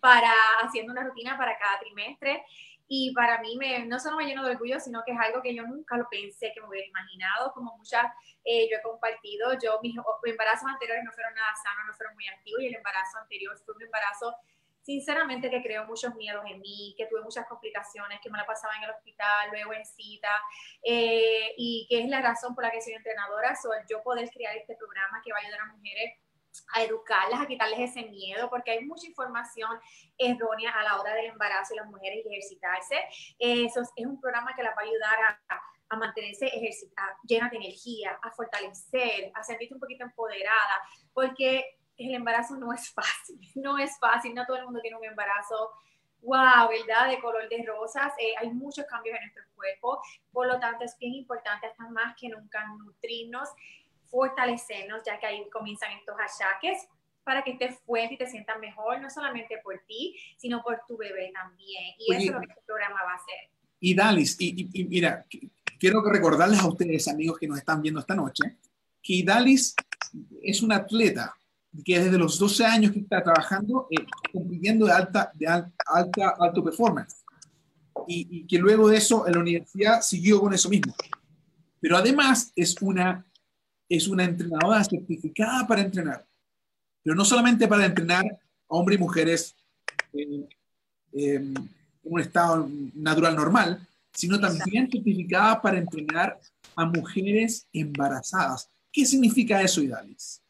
para 0.00 0.32
haciendo 0.62 0.92
una 0.92 1.04
rutina 1.04 1.36
para 1.36 1.58
cada 1.58 1.78
trimestre. 1.78 2.44
Y 2.88 3.12
para 3.14 3.40
mí 3.40 3.56
me, 3.56 3.84
no 3.84 3.98
solo 3.98 4.16
me 4.16 4.26
lleno 4.26 4.44
de 4.44 4.52
orgullo, 4.52 4.78
sino 4.78 5.02
que 5.04 5.10
es 5.10 5.18
algo 5.18 5.42
que 5.42 5.54
yo 5.54 5.64
nunca 5.64 5.96
lo 5.96 6.08
pensé 6.08 6.52
que 6.54 6.60
me 6.60 6.68
hubiera 6.68 6.86
imaginado, 6.86 7.52
como 7.52 7.76
muchas 7.76 8.06
eh, 8.44 8.68
yo 8.70 8.76
he 8.78 8.82
compartido, 8.82 9.58
yo 9.58 9.80
mis 9.82 9.96
embarazos 10.24 10.68
anteriores 10.70 11.02
no 11.04 11.10
fueron 11.10 11.34
nada 11.34 11.52
sanos, 11.64 11.86
no 11.88 11.94
fueron 11.94 12.14
muy 12.14 12.28
activos 12.28 12.62
y 12.62 12.66
el 12.68 12.76
embarazo 12.76 13.18
anterior 13.18 13.58
fue 13.64 13.74
un 13.74 13.82
embarazo 13.82 14.36
sinceramente 14.86 15.50
que 15.50 15.60
creó 15.60 15.84
muchos 15.84 16.14
miedos 16.14 16.44
en 16.46 16.60
mí, 16.60 16.94
que 16.96 17.06
tuve 17.06 17.20
muchas 17.22 17.44
complicaciones, 17.48 18.20
que 18.22 18.30
me 18.30 18.38
la 18.38 18.46
pasaba 18.46 18.72
en 18.76 18.84
el 18.84 18.90
hospital, 18.90 19.50
luego 19.50 19.72
en 19.72 19.84
cita, 19.84 20.30
eh, 20.80 21.52
y 21.56 21.88
que 21.90 22.02
es 22.02 22.08
la 22.08 22.22
razón 22.22 22.54
por 22.54 22.62
la 22.62 22.70
que 22.70 22.80
soy 22.80 22.92
entrenadora, 22.92 23.56
soy 23.56 23.78
yo 23.90 24.00
poder 24.04 24.30
crear 24.30 24.56
este 24.56 24.76
programa 24.76 25.20
que 25.24 25.32
va 25.32 25.38
a 25.38 25.40
ayudar 25.42 25.60
a 25.60 25.72
mujeres 25.74 26.14
a 26.72 26.82
educarlas, 26.84 27.40
a 27.40 27.46
quitarles 27.46 27.90
ese 27.90 28.08
miedo, 28.08 28.48
porque 28.48 28.70
hay 28.70 28.84
mucha 28.84 29.06
información 29.06 29.68
errónea 30.16 30.70
a 30.70 30.84
la 30.84 30.98
hora 30.98 31.14
del 31.14 31.26
embarazo 31.26 31.74
y 31.74 31.76
las 31.76 31.86
mujeres 31.86 32.24
ejercitarse. 32.24 32.96
Eso 33.38 33.82
es 33.82 34.06
un 34.06 34.18
programa 34.18 34.54
que 34.56 34.62
las 34.62 34.74
va 34.74 34.80
a 34.80 34.84
ayudar 34.84 35.18
a, 35.48 35.60
a 35.90 35.96
mantenerse 35.96 36.46
ejercitada, 36.46 37.14
llena 37.24 37.50
de 37.50 37.56
energía, 37.58 38.18
a 38.22 38.30
fortalecer, 38.30 39.30
a 39.34 39.42
sentirse 39.42 39.74
un 39.74 39.80
poquito 39.80 40.04
empoderada, 40.04 40.80
porque 41.12 41.76
el 41.96 42.14
embarazo 42.14 42.56
no 42.56 42.72
es 42.72 42.90
fácil, 42.90 43.40
no 43.54 43.78
es 43.78 43.98
fácil, 43.98 44.34
no 44.34 44.46
todo 44.46 44.58
el 44.58 44.64
mundo 44.64 44.80
tiene 44.80 44.96
un 44.96 45.04
embarazo 45.04 45.70
wow, 46.22 46.68
¿verdad? 46.68 47.08
De 47.08 47.20
color 47.20 47.48
de 47.48 47.64
rosas. 47.64 48.12
Eh, 48.18 48.34
hay 48.38 48.50
muchos 48.50 48.84
cambios 48.86 49.16
en 49.16 49.22
nuestro 49.22 49.44
cuerpo, 49.54 50.00
por 50.32 50.48
lo 50.48 50.58
tanto 50.58 50.84
es 50.84 50.96
bien 50.98 51.14
importante 51.14 51.66
hasta 51.66 51.88
más 51.88 52.16
que 52.18 52.28
nunca 52.28 52.66
nutrirnos 52.78 53.48
fortalecernos, 54.08 55.02
ya 55.04 55.18
que 55.18 55.26
ahí 55.26 55.48
comienzan 55.50 55.92
estos 55.92 56.14
achaques 56.18 56.86
para 57.24 57.42
que 57.42 57.52
estés 57.52 57.78
fuerte 57.80 58.14
y 58.14 58.18
te 58.18 58.26
sientas 58.26 58.58
mejor, 58.60 59.00
no 59.00 59.10
solamente 59.10 59.58
por 59.62 59.78
ti, 59.86 60.16
sino 60.36 60.62
por 60.62 60.80
tu 60.86 60.96
bebé 60.96 61.32
también. 61.34 61.94
Y 61.98 62.14
eso 62.14 62.26
es 62.26 62.32
lo 62.32 62.40
que 62.40 62.46
este 62.46 62.62
programa 62.64 63.02
va 63.04 63.12
a 63.12 63.16
hacer. 63.16 63.50
Y 63.80 63.94
Dalis, 63.94 64.36
y, 64.38 64.84
mira, 64.88 65.24
quiero 65.78 66.02
recordarles 66.02 66.60
a 66.60 66.68
ustedes, 66.68 67.08
amigos 67.08 67.38
que 67.38 67.48
nos 67.48 67.58
están 67.58 67.82
viendo 67.82 68.00
esta 68.00 68.14
noche, 68.14 68.56
que 69.02 69.22
Dalis 69.24 69.74
es 70.42 70.62
una 70.62 70.76
atleta 70.76 71.34
que 71.84 71.98
desde 72.00 72.18
los 72.18 72.38
12 72.38 72.64
años 72.64 72.92
que 72.92 73.00
está 73.00 73.22
trabajando, 73.22 73.86
eh, 73.90 74.04
compitiendo 74.32 74.86
de 74.86 74.92
alta, 74.92 75.30
de 75.34 75.46
alta, 75.46 76.34
alto 76.38 76.64
performance. 76.64 77.24
Y, 78.06 78.26
y, 78.30 78.46
que 78.46 78.58
luego 78.58 78.88
de 78.88 78.98
eso 78.98 79.26
en 79.26 79.34
la 79.34 79.40
universidad 79.40 80.00
siguió 80.02 80.40
con 80.40 80.52
eso 80.52 80.68
mismo. 80.68 80.94
Pero 81.80 81.96
además 81.96 82.52
es 82.54 82.76
una 82.80 83.26
es 83.88 84.08
una 84.08 84.24
entrenadora 84.24 84.82
certificada 84.84 85.66
para 85.66 85.82
entrenar, 85.82 86.26
pero 87.02 87.14
no 87.14 87.24
solamente 87.24 87.68
para 87.68 87.86
entrenar 87.86 88.24
a 88.26 88.38
hombres 88.68 88.98
y 88.98 89.02
mujeres 89.02 89.56
en, 90.12 90.48
un 92.02 92.20
estado 92.20 92.68
natural 92.94 93.34
normal, 93.34 93.88
sino 94.12 94.38
también 94.38 94.90
certificada 94.90 95.60
para 95.62 95.78
entrenar 95.78 96.38
a 96.74 96.84
mujeres 96.84 97.66
embarazadas. 97.72 98.68
¿Qué 98.92 99.06
significa 99.06 99.62
eso, 99.62 99.82
Idalis? 99.82 100.42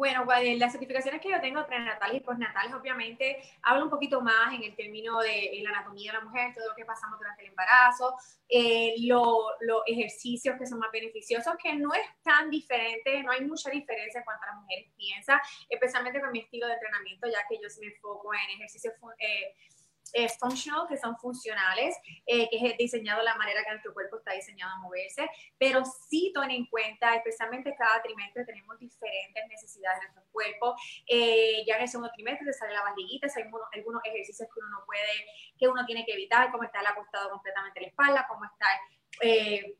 Bueno, 0.00 0.24
las 0.24 0.72
certificaciones 0.72 1.20
que 1.20 1.28
yo 1.28 1.42
tengo 1.42 1.66
prenatales 1.66 2.16
y 2.16 2.20
postnatales, 2.20 2.72
obviamente, 2.72 3.36
hablo 3.60 3.84
un 3.84 3.90
poquito 3.90 4.22
más 4.22 4.54
en 4.54 4.64
el 4.64 4.74
término 4.74 5.20
de 5.20 5.60
la 5.62 5.76
anatomía 5.76 6.12
de 6.12 6.18
la 6.18 6.24
mujer, 6.24 6.54
todo 6.54 6.70
lo 6.70 6.74
que 6.74 6.86
pasamos 6.86 7.18
durante 7.18 7.42
el 7.42 7.50
embarazo, 7.50 8.16
eh, 8.48 8.94
los 8.98 9.82
ejercicios 9.86 10.56
que 10.58 10.64
son 10.64 10.78
más 10.78 10.90
beneficiosos, 10.90 11.52
que 11.62 11.74
no 11.74 11.92
es 11.92 12.00
tan 12.22 12.48
diferente, 12.48 13.22
no 13.22 13.30
hay 13.30 13.44
mucha 13.44 13.68
diferencia 13.68 14.20
en 14.20 14.24
cuanto 14.24 14.44
a 14.44 14.54
las 14.54 14.62
mujeres 14.62 14.90
piensan, 14.96 15.38
especialmente 15.68 16.18
con 16.18 16.32
mi 16.32 16.38
estilo 16.38 16.66
de 16.66 16.72
entrenamiento, 16.72 17.28
ya 17.28 17.44
que 17.46 17.56
yo 17.56 17.68
me 17.82 17.88
enfoco 17.88 18.32
en 18.32 18.56
ejercicios 18.56 18.94
eh, 19.18 19.54
es 20.12 20.38
functional, 20.38 20.86
que 20.88 20.96
son 20.96 21.16
funcionales, 21.18 21.96
eh, 22.26 22.48
que 22.50 22.66
es 22.66 22.76
diseñado 22.76 23.22
la 23.22 23.36
manera 23.36 23.62
que 23.64 23.70
nuestro 23.70 23.94
cuerpo 23.94 24.16
está 24.16 24.32
diseñado 24.32 24.72
a 24.72 24.78
moverse, 24.78 25.28
pero 25.58 25.82
sí 25.84 26.32
tomen 26.34 26.50
en 26.50 26.66
cuenta, 26.66 27.14
especialmente 27.14 27.74
cada 27.76 28.02
trimestre 28.02 28.44
tenemos 28.44 28.78
diferentes 28.78 29.48
necesidades 29.48 30.00
de 30.00 30.06
nuestro 30.06 30.32
cuerpo. 30.32 30.74
Eh, 31.06 31.64
ya 31.66 31.76
en 31.76 31.82
el 31.82 31.88
segundo 31.88 32.10
trimestre 32.12 32.46
te 32.46 32.52
sale 32.52 32.74
la 32.74 32.82
barriguita, 32.82 33.28
hay 33.34 33.42
algunos, 33.42 34.02
ejercicios 34.04 34.48
que 34.52 34.60
uno 34.60 34.80
no 34.80 34.84
puede, 34.84 35.26
que 35.58 35.68
uno 35.68 35.84
tiene 35.86 36.04
que 36.04 36.12
evitar, 36.12 36.50
como 36.50 36.64
estar 36.64 36.86
acostado 36.86 37.30
completamente 37.30 37.80
en 37.80 37.82
la 37.84 37.88
espalda, 37.88 38.26
como 38.28 38.44
estar... 38.44 38.76
Eh, 39.22 39.76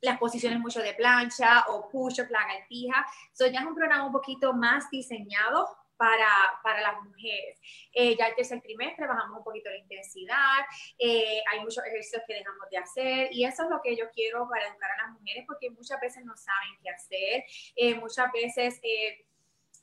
las 0.00 0.18
posiciones 0.18 0.58
mucho 0.60 0.80
de 0.80 0.92
plancha 0.92 1.64
o 1.68 1.88
push-up, 1.88 2.28
lagartija. 2.28 3.06
So 3.32 3.46
ya 3.46 3.60
es 3.60 3.66
un 3.66 3.74
programa 3.74 4.04
un 4.04 4.12
poquito 4.12 4.52
más 4.52 4.90
diseñado 4.90 5.66
para, 5.96 6.28
para 6.62 6.80
las 6.80 7.02
mujeres. 7.02 7.60
Eh, 7.92 8.16
ya 8.16 8.26
el 8.28 8.34
tercer 8.34 8.60
trimestre 8.60 9.06
bajamos 9.06 9.38
un 9.38 9.44
poquito 9.44 9.70
la 9.70 9.76
intensidad, 9.76 10.60
eh, 10.98 11.42
hay 11.50 11.60
muchos 11.60 11.84
ejercicios 11.84 12.22
que 12.26 12.34
dejamos 12.34 12.68
de 12.70 12.78
hacer 12.78 13.28
y 13.32 13.44
eso 13.44 13.64
es 13.64 13.70
lo 13.70 13.80
que 13.82 13.96
yo 13.96 14.10
quiero 14.12 14.48
para 14.48 14.66
educar 14.68 14.90
a 14.90 15.06
las 15.06 15.12
mujeres 15.12 15.44
porque 15.46 15.70
muchas 15.70 16.00
veces 16.00 16.24
no 16.24 16.36
saben 16.36 16.70
qué 16.82 16.90
hacer, 16.90 17.44
eh, 17.76 17.94
muchas 17.94 18.30
veces 18.32 18.80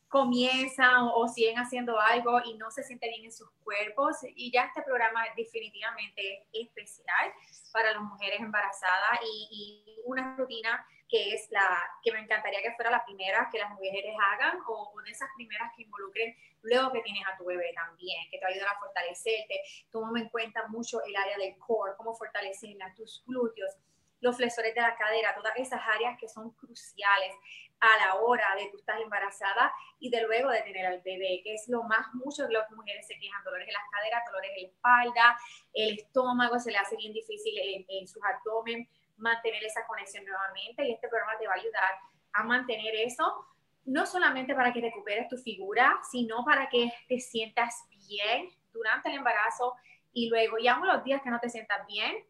comienzan 0.07 1.07
o, 1.15 1.25
siguen 1.29 1.55
haciendo 1.55 1.97
algo 1.97 2.41
y 2.43 2.55
no 2.55 2.69
se 2.69 2.83
sienten 2.83 3.11
bien 3.11 3.25
en 3.25 3.31
sus 3.31 3.49
cuerpos. 3.63 4.17
Y 4.35 4.51
ya 4.51 4.65
este 4.65 4.81
programa 4.81 5.23
definitivamente 5.37 6.45
es 6.51 6.67
especial 6.67 7.31
para 7.71 7.93
las 7.93 8.01
mujeres 8.01 8.41
embarazadas 8.41 9.19
y, 9.23 9.85
y, 9.87 10.01
una 10.03 10.35
rutina 10.35 10.85
que 11.11 11.33
es 11.33 11.51
la 11.51 11.67
que 12.01 12.13
me 12.13 12.19
encantaría 12.19 12.61
que 12.61 12.71
fuera 12.71 12.89
la 12.89 13.03
primera 13.03 13.49
que 13.51 13.59
las 13.59 13.69
mujeres 13.71 14.15
hagan 14.31 14.59
o, 14.65 14.93
o 14.95 15.01
de 15.01 15.11
esas 15.11 15.29
primeras 15.35 15.69
que 15.75 15.83
involucren 15.83 16.33
luego 16.61 16.91
que 16.93 17.01
tienes 17.01 17.23
a 17.27 17.35
tu 17.37 17.43
bebé 17.43 17.73
también, 17.75 18.29
que 18.31 18.39
te 18.39 18.45
va 18.45 18.71
a 18.71 18.79
fortalecerte. 18.79 19.61
Toma 19.91 20.19
en 20.21 20.29
cuenta 20.29 20.67
mucho 20.67 21.03
el 21.03 21.13
área 21.15 21.37
del 21.37 21.57
core, 21.57 21.93
cómo 21.97 22.15
fortalecerla, 22.15 22.93
tus 22.95 23.23
glúteos, 23.27 23.75
los 24.21 24.37
flexores 24.37 24.73
de 24.73 24.81
la 24.81 24.95
cadera, 24.95 25.35
todas 25.35 25.53
esas 25.57 25.81
áreas 25.95 26.17
que 26.17 26.29
son 26.29 26.51
cruciales 26.51 27.33
a 27.81 28.05
la 28.05 28.15
hora 28.21 28.55
de 28.55 28.69
tú 28.69 28.77
estar 28.77 29.01
embarazada 29.01 29.73
y 29.99 30.09
de 30.11 30.21
luego 30.21 30.49
de 30.49 30.61
tener 30.61 30.85
al 30.85 31.01
bebé, 31.01 31.41
que 31.43 31.55
es 31.55 31.67
lo 31.67 31.83
más 31.83 32.13
mucho 32.13 32.47
que 32.47 32.53
las 32.53 32.69
mujeres 32.71 33.05
se 33.07 33.17
quejan, 33.19 33.43
dolores 33.43 33.67
en 33.67 33.73
las 33.73 33.89
caderas, 33.91 34.23
dolores 34.27 34.51
en 34.55 34.61
la 34.61 34.69
espalda, 34.69 35.39
el 35.73 35.97
estómago 35.97 36.59
se 36.59 36.71
le 36.71 36.77
hace 36.77 36.95
bien 36.95 37.11
difícil 37.11 37.57
en, 37.57 37.85
en 37.89 38.07
sus 38.07 38.23
abdomen 38.23 38.87
mantener 39.21 39.63
esa 39.63 39.85
conexión 39.87 40.25
nuevamente 40.25 40.85
y 40.85 40.93
este 40.93 41.07
programa 41.07 41.37
te 41.39 41.47
va 41.47 41.53
a 41.53 41.57
ayudar 41.57 41.91
a 42.33 42.43
mantener 42.43 42.95
eso, 42.95 43.45
no 43.85 44.05
solamente 44.05 44.53
para 44.55 44.71
que 44.71 44.81
recuperes 44.81 45.27
tu 45.27 45.37
figura, 45.37 45.99
sino 46.09 46.43
para 46.43 46.69
que 46.69 46.91
te 47.07 47.19
sientas 47.19 47.75
bien 48.07 48.49
durante 48.71 49.09
el 49.09 49.15
embarazo 49.15 49.75
y 50.13 50.29
luego, 50.29 50.57
y 50.57 50.67
aún 50.67 50.87
los 50.87 51.03
días 51.03 51.21
que 51.21 51.29
no 51.29 51.39
te 51.39 51.49
sientas 51.49 51.85
bien, 51.87 52.25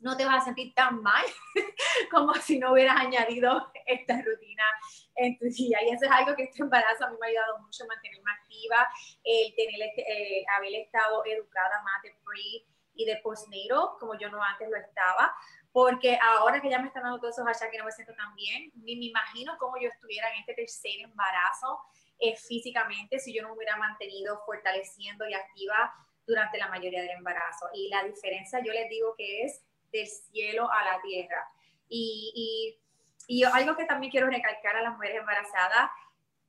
no 0.00 0.16
te 0.16 0.24
vas 0.24 0.42
a 0.42 0.44
sentir 0.46 0.74
tan 0.74 1.00
mal 1.00 1.24
como 2.10 2.34
si 2.34 2.58
no 2.58 2.72
hubieras 2.72 2.96
añadido 2.96 3.70
esta 3.86 4.20
rutina 4.20 4.64
en 5.14 5.38
tu 5.38 5.44
día. 5.46 5.78
Y 5.84 5.90
eso 5.90 6.06
es 6.06 6.10
algo 6.10 6.34
que 6.34 6.44
este 6.44 6.62
embarazo 6.62 7.06
a 7.06 7.10
mí 7.10 7.16
me 7.20 7.26
ha 7.26 7.30
ayudado 7.30 7.58
mucho 7.60 7.86
mantenerme 7.86 8.32
activa, 8.32 8.88
el 9.22 9.54
tener 9.54 9.80
este, 9.80 10.02
eh, 10.02 10.44
haber 10.56 10.74
estado 10.74 11.24
educada 11.24 11.82
más 11.84 12.02
de 12.02 12.10
pre 12.24 12.66
y 12.94 13.04
de 13.04 13.16
postnatal, 13.18 13.96
como 13.98 14.18
yo 14.18 14.28
no 14.28 14.42
antes 14.42 14.68
lo 14.68 14.76
estaba, 14.76 15.34
porque 15.72 16.18
ahora 16.20 16.60
que 16.60 16.68
ya 16.68 16.78
me 16.78 16.88
están 16.88 17.02
dando 17.02 17.18
todos 17.18 17.34
esos 17.34 17.48
achaques 17.48 17.72
que 17.72 17.78
no 17.78 17.84
me 17.84 17.92
siento 17.92 18.14
tan 18.14 18.34
bien, 18.34 18.70
ni 18.74 18.96
me 18.96 19.06
imagino 19.06 19.56
cómo 19.58 19.78
yo 19.80 19.88
estuviera 19.88 20.28
en 20.32 20.40
este 20.40 20.54
tercer 20.54 21.00
embarazo 21.00 21.80
eh, 22.18 22.36
físicamente 22.36 23.18
si 23.18 23.34
yo 23.34 23.42
no 23.42 23.54
hubiera 23.54 23.76
mantenido 23.76 24.40
fortaleciendo 24.44 25.26
y 25.26 25.34
activa 25.34 25.92
durante 26.26 26.58
la 26.58 26.68
mayoría 26.68 27.00
del 27.00 27.10
embarazo. 27.10 27.66
Y 27.72 27.88
la 27.88 28.04
diferencia 28.04 28.60
yo 28.62 28.72
les 28.72 28.88
digo 28.88 29.14
que 29.16 29.44
es 29.44 29.64
del 29.90 30.06
cielo 30.06 30.70
a 30.70 30.84
la 30.84 31.00
tierra. 31.00 31.48
Y, 31.88 32.78
y, 33.26 33.40
y 33.40 33.44
algo 33.44 33.76
que 33.76 33.86
también 33.86 34.10
quiero 34.10 34.28
recalcar 34.28 34.76
a 34.76 34.82
las 34.82 34.92
mujeres 34.92 35.18
embarazadas, 35.18 35.90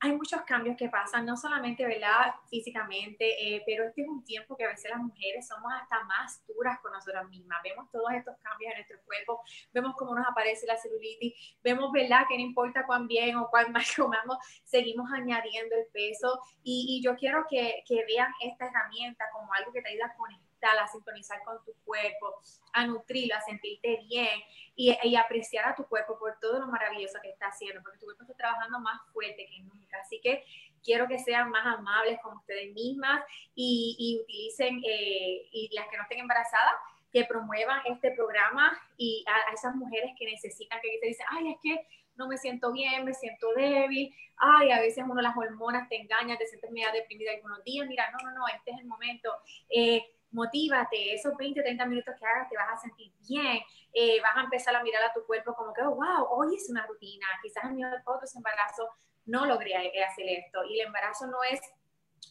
hay 0.04 0.12
muchos 0.12 0.42
cambios 0.42 0.76
que 0.76 0.90
pasan, 0.90 1.24
no 1.24 1.34
solamente, 1.34 1.86
¿verdad? 1.86 2.34
Físicamente, 2.50 3.24
eh, 3.56 3.62
pero 3.64 3.84
este 3.84 4.02
es 4.02 4.08
un 4.08 4.22
tiempo 4.22 4.54
que 4.54 4.64
a 4.64 4.68
veces 4.68 4.90
las 4.90 5.00
mujeres 5.00 5.48
somos 5.48 5.72
hasta 5.72 6.04
más 6.04 6.44
duras 6.46 6.78
con 6.80 6.92
nosotras 6.92 7.26
mismas. 7.30 7.58
Vemos 7.64 7.90
todos 7.90 8.12
estos 8.12 8.36
cambios 8.42 8.72
en 8.72 8.78
nuestro 8.78 8.98
cuerpo, 9.06 9.40
vemos 9.72 9.94
cómo 9.96 10.14
nos 10.14 10.26
aparece 10.28 10.66
la 10.66 10.76
celulitis, 10.76 11.56
vemos, 11.62 11.90
¿verdad? 11.90 12.26
Que 12.28 12.36
no 12.36 12.42
importa 12.42 12.84
cuán 12.84 13.08
bien 13.08 13.36
o 13.36 13.48
cuán 13.48 13.72
mal 13.72 13.84
comamos, 13.96 14.36
seguimos 14.64 15.10
añadiendo 15.10 15.74
el 15.74 15.86
peso. 15.92 16.38
Y, 16.62 17.00
yo 17.04 17.16
quiero 17.16 17.44
que, 17.48 17.82
que 17.86 18.04
vean 18.06 18.32
esta 18.40 18.66
herramienta 18.66 19.24
como 19.32 19.52
algo 19.52 19.72
que 19.72 19.82
te 19.82 19.88
ayuda 19.88 20.06
a 20.06 20.14
conectar 20.16 20.53
a 20.64 20.88
sintonizar 20.88 21.42
con 21.44 21.62
tu 21.64 21.72
cuerpo, 21.84 22.40
a 22.72 22.86
nutrirlo, 22.86 23.36
a 23.36 23.40
sentirte 23.40 24.00
bien 24.08 24.40
y, 24.74 25.16
apreciar 25.16 25.66
a 25.66 25.74
tu 25.74 25.86
cuerpo 25.86 26.18
por 26.18 26.38
todo 26.40 26.58
lo 26.58 26.66
maravilloso 26.66 27.18
que 27.22 27.30
está 27.30 27.46
haciendo, 27.46 27.82
porque 27.82 27.98
tu 27.98 28.06
cuerpo 28.06 28.22
está 28.22 28.34
trabajando 28.34 28.80
más 28.80 29.00
fuerte 29.12 29.46
que 29.46 29.60
nunca. 29.60 29.98
Así 30.00 30.20
que 30.20 30.44
quiero 30.82 31.06
que 31.06 31.18
sean 31.18 31.50
más 31.50 31.66
amables 31.66 32.18
con 32.22 32.36
ustedes 32.36 32.72
mismas 32.74 33.24
y, 33.54 34.20
utilicen, 34.22 34.82
eh, 34.84 35.48
y 35.52 35.70
las 35.74 35.88
que 35.88 35.96
no 35.96 36.02
estén 36.02 36.20
embarazadas, 36.20 36.74
que 37.12 37.24
promuevan 37.24 37.80
este 37.86 38.10
programa 38.10 38.76
y 38.96 39.24
a, 39.28 39.50
a, 39.50 39.54
esas 39.54 39.74
mujeres 39.76 40.12
que 40.18 40.26
necesitan, 40.26 40.80
que 40.80 40.98
te 41.00 41.06
dicen, 41.06 41.26
ay, 41.30 41.52
es 41.52 41.58
que 41.62 41.86
no 42.16 42.28
me 42.28 42.36
siento 42.38 42.72
bien, 42.72 43.04
me 43.04 43.14
siento 43.14 43.52
débil, 43.54 44.14
ay, 44.36 44.70
a 44.70 44.80
veces 44.80 45.04
uno 45.08 45.20
las 45.20 45.36
hormonas 45.36 45.88
te 45.88 46.00
engañan, 46.00 46.38
te 46.38 46.46
sientes 46.46 46.70
media 46.70 46.92
deprimida 46.92 47.32
algunos 47.32 47.62
días, 47.64 47.86
mira, 47.88 48.10
no, 48.10 48.30
no, 48.30 48.38
no, 48.38 48.48
este 48.48 48.72
es 48.72 48.78
el 48.78 48.86
momento. 48.86 49.30
Eh, 49.68 50.02
motívate, 50.34 51.14
esos 51.14 51.36
20, 51.36 51.62
30 51.62 51.86
minutos 51.86 52.14
que 52.18 52.26
hagas 52.26 52.48
te 52.50 52.56
vas 52.56 52.76
a 52.76 52.80
sentir 52.80 53.12
bien, 53.26 53.58
eh, 53.92 54.20
vas 54.20 54.36
a 54.36 54.42
empezar 54.42 54.74
a 54.74 54.82
mirar 54.82 55.02
a 55.04 55.12
tu 55.12 55.24
cuerpo 55.24 55.54
como 55.54 55.72
que, 55.72 55.82
oh, 55.82 55.94
wow, 55.94 56.26
hoy 56.30 56.56
es 56.56 56.68
una 56.68 56.84
rutina, 56.86 57.26
quizás 57.42 57.64
en 57.64 57.76
mi 57.76 57.84
otro 57.84 58.20
embarazo 58.34 58.88
no 59.26 59.46
logré 59.46 59.74
hacer 59.76 60.26
esto 60.28 60.64
y 60.64 60.80
el 60.80 60.88
embarazo 60.88 61.26
no 61.28 61.38
es 61.50 61.60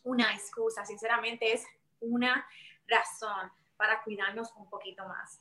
una 0.03 0.33
excusa, 0.33 0.85
sinceramente 0.85 1.53
es 1.53 1.63
una 2.01 2.45
razón 2.87 3.49
para 3.77 4.03
cuidarnos 4.03 4.49
un 4.57 4.69
poquito 4.69 5.07
más. 5.07 5.39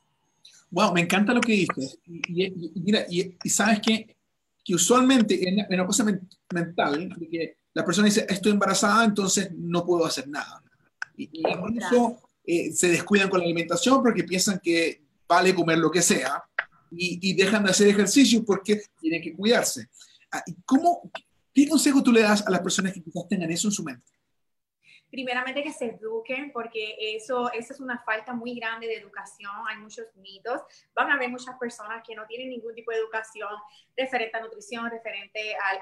Wow, 0.70 0.94
me 0.94 1.02
encanta 1.02 1.34
lo 1.34 1.40
que 1.40 1.52
dices. 1.52 1.98
Y, 2.06 2.50
mira, 2.80 3.04
y, 3.08 3.36
sabes 3.48 3.80
que, 3.80 4.16
que 4.64 4.74
usualmente 4.74 5.48
en, 5.48 5.60
en, 5.68 5.76
la 5.76 5.86
cosa 5.86 6.04
mental, 6.04 7.08
de 7.10 7.28
que 7.28 7.56
la 7.74 7.84
persona 7.84 8.06
dice, 8.06 8.24
estoy 8.28 8.52
embarazada, 8.52 9.04
entonces 9.04 9.50
no 9.52 9.84
puedo 9.84 10.06
hacer 10.06 10.28
nada. 10.28 10.62
Y, 11.16 11.28
y 11.32 11.78
eso 11.78 12.18
eh, 12.44 12.72
se 12.72 12.88
descuidan 12.88 13.28
con 13.28 13.40
la 13.40 13.44
alimentación 13.44 14.02
porque 14.02 14.24
piensan 14.24 14.60
que 14.62 15.02
vale 15.26 15.54
comer 15.54 15.78
lo 15.78 15.90
que 15.90 16.02
sea 16.02 16.42
y, 16.90 17.34
dejan 17.34 17.64
de 17.64 17.70
hacer 17.70 17.88
ejercicio 17.88 18.44
porque 18.44 18.82
tienen 19.00 19.22
que 19.22 19.32
cuidarse. 19.32 19.88
Ah, 20.30 20.42
¿Cómo, 20.66 21.10
¿Qué 21.54 21.68
consejo 21.68 22.02
tú 22.02 22.12
le 22.12 22.22
das 22.22 22.46
a 22.46 22.50
las 22.50 22.60
personas 22.60 22.92
que 22.92 23.02
quizás 23.02 23.26
tengan 23.28 23.50
eso 23.50 23.68
en 23.68 23.72
su 23.72 23.82
mente? 23.82 24.12
primeramente 25.12 25.62
que 25.62 25.72
se 25.72 25.84
eduquen, 25.90 26.50
porque 26.52 26.96
eso, 26.98 27.52
eso 27.52 27.74
es 27.74 27.80
una 27.80 28.02
falta 28.02 28.32
muy 28.32 28.54
grande 28.54 28.86
de 28.86 28.96
educación, 28.96 29.52
hay 29.68 29.76
muchos 29.76 30.06
mitos, 30.16 30.62
van 30.94 31.10
a 31.10 31.14
haber 31.14 31.28
muchas 31.28 31.54
personas 31.58 32.02
que 32.04 32.14
no 32.14 32.26
tienen 32.26 32.48
ningún 32.48 32.74
tipo 32.74 32.90
de 32.90 32.96
educación 32.96 33.50
referente 33.94 34.38
a 34.38 34.40
nutrición, 34.40 34.90
referente 34.90 35.54
al, 35.54 35.78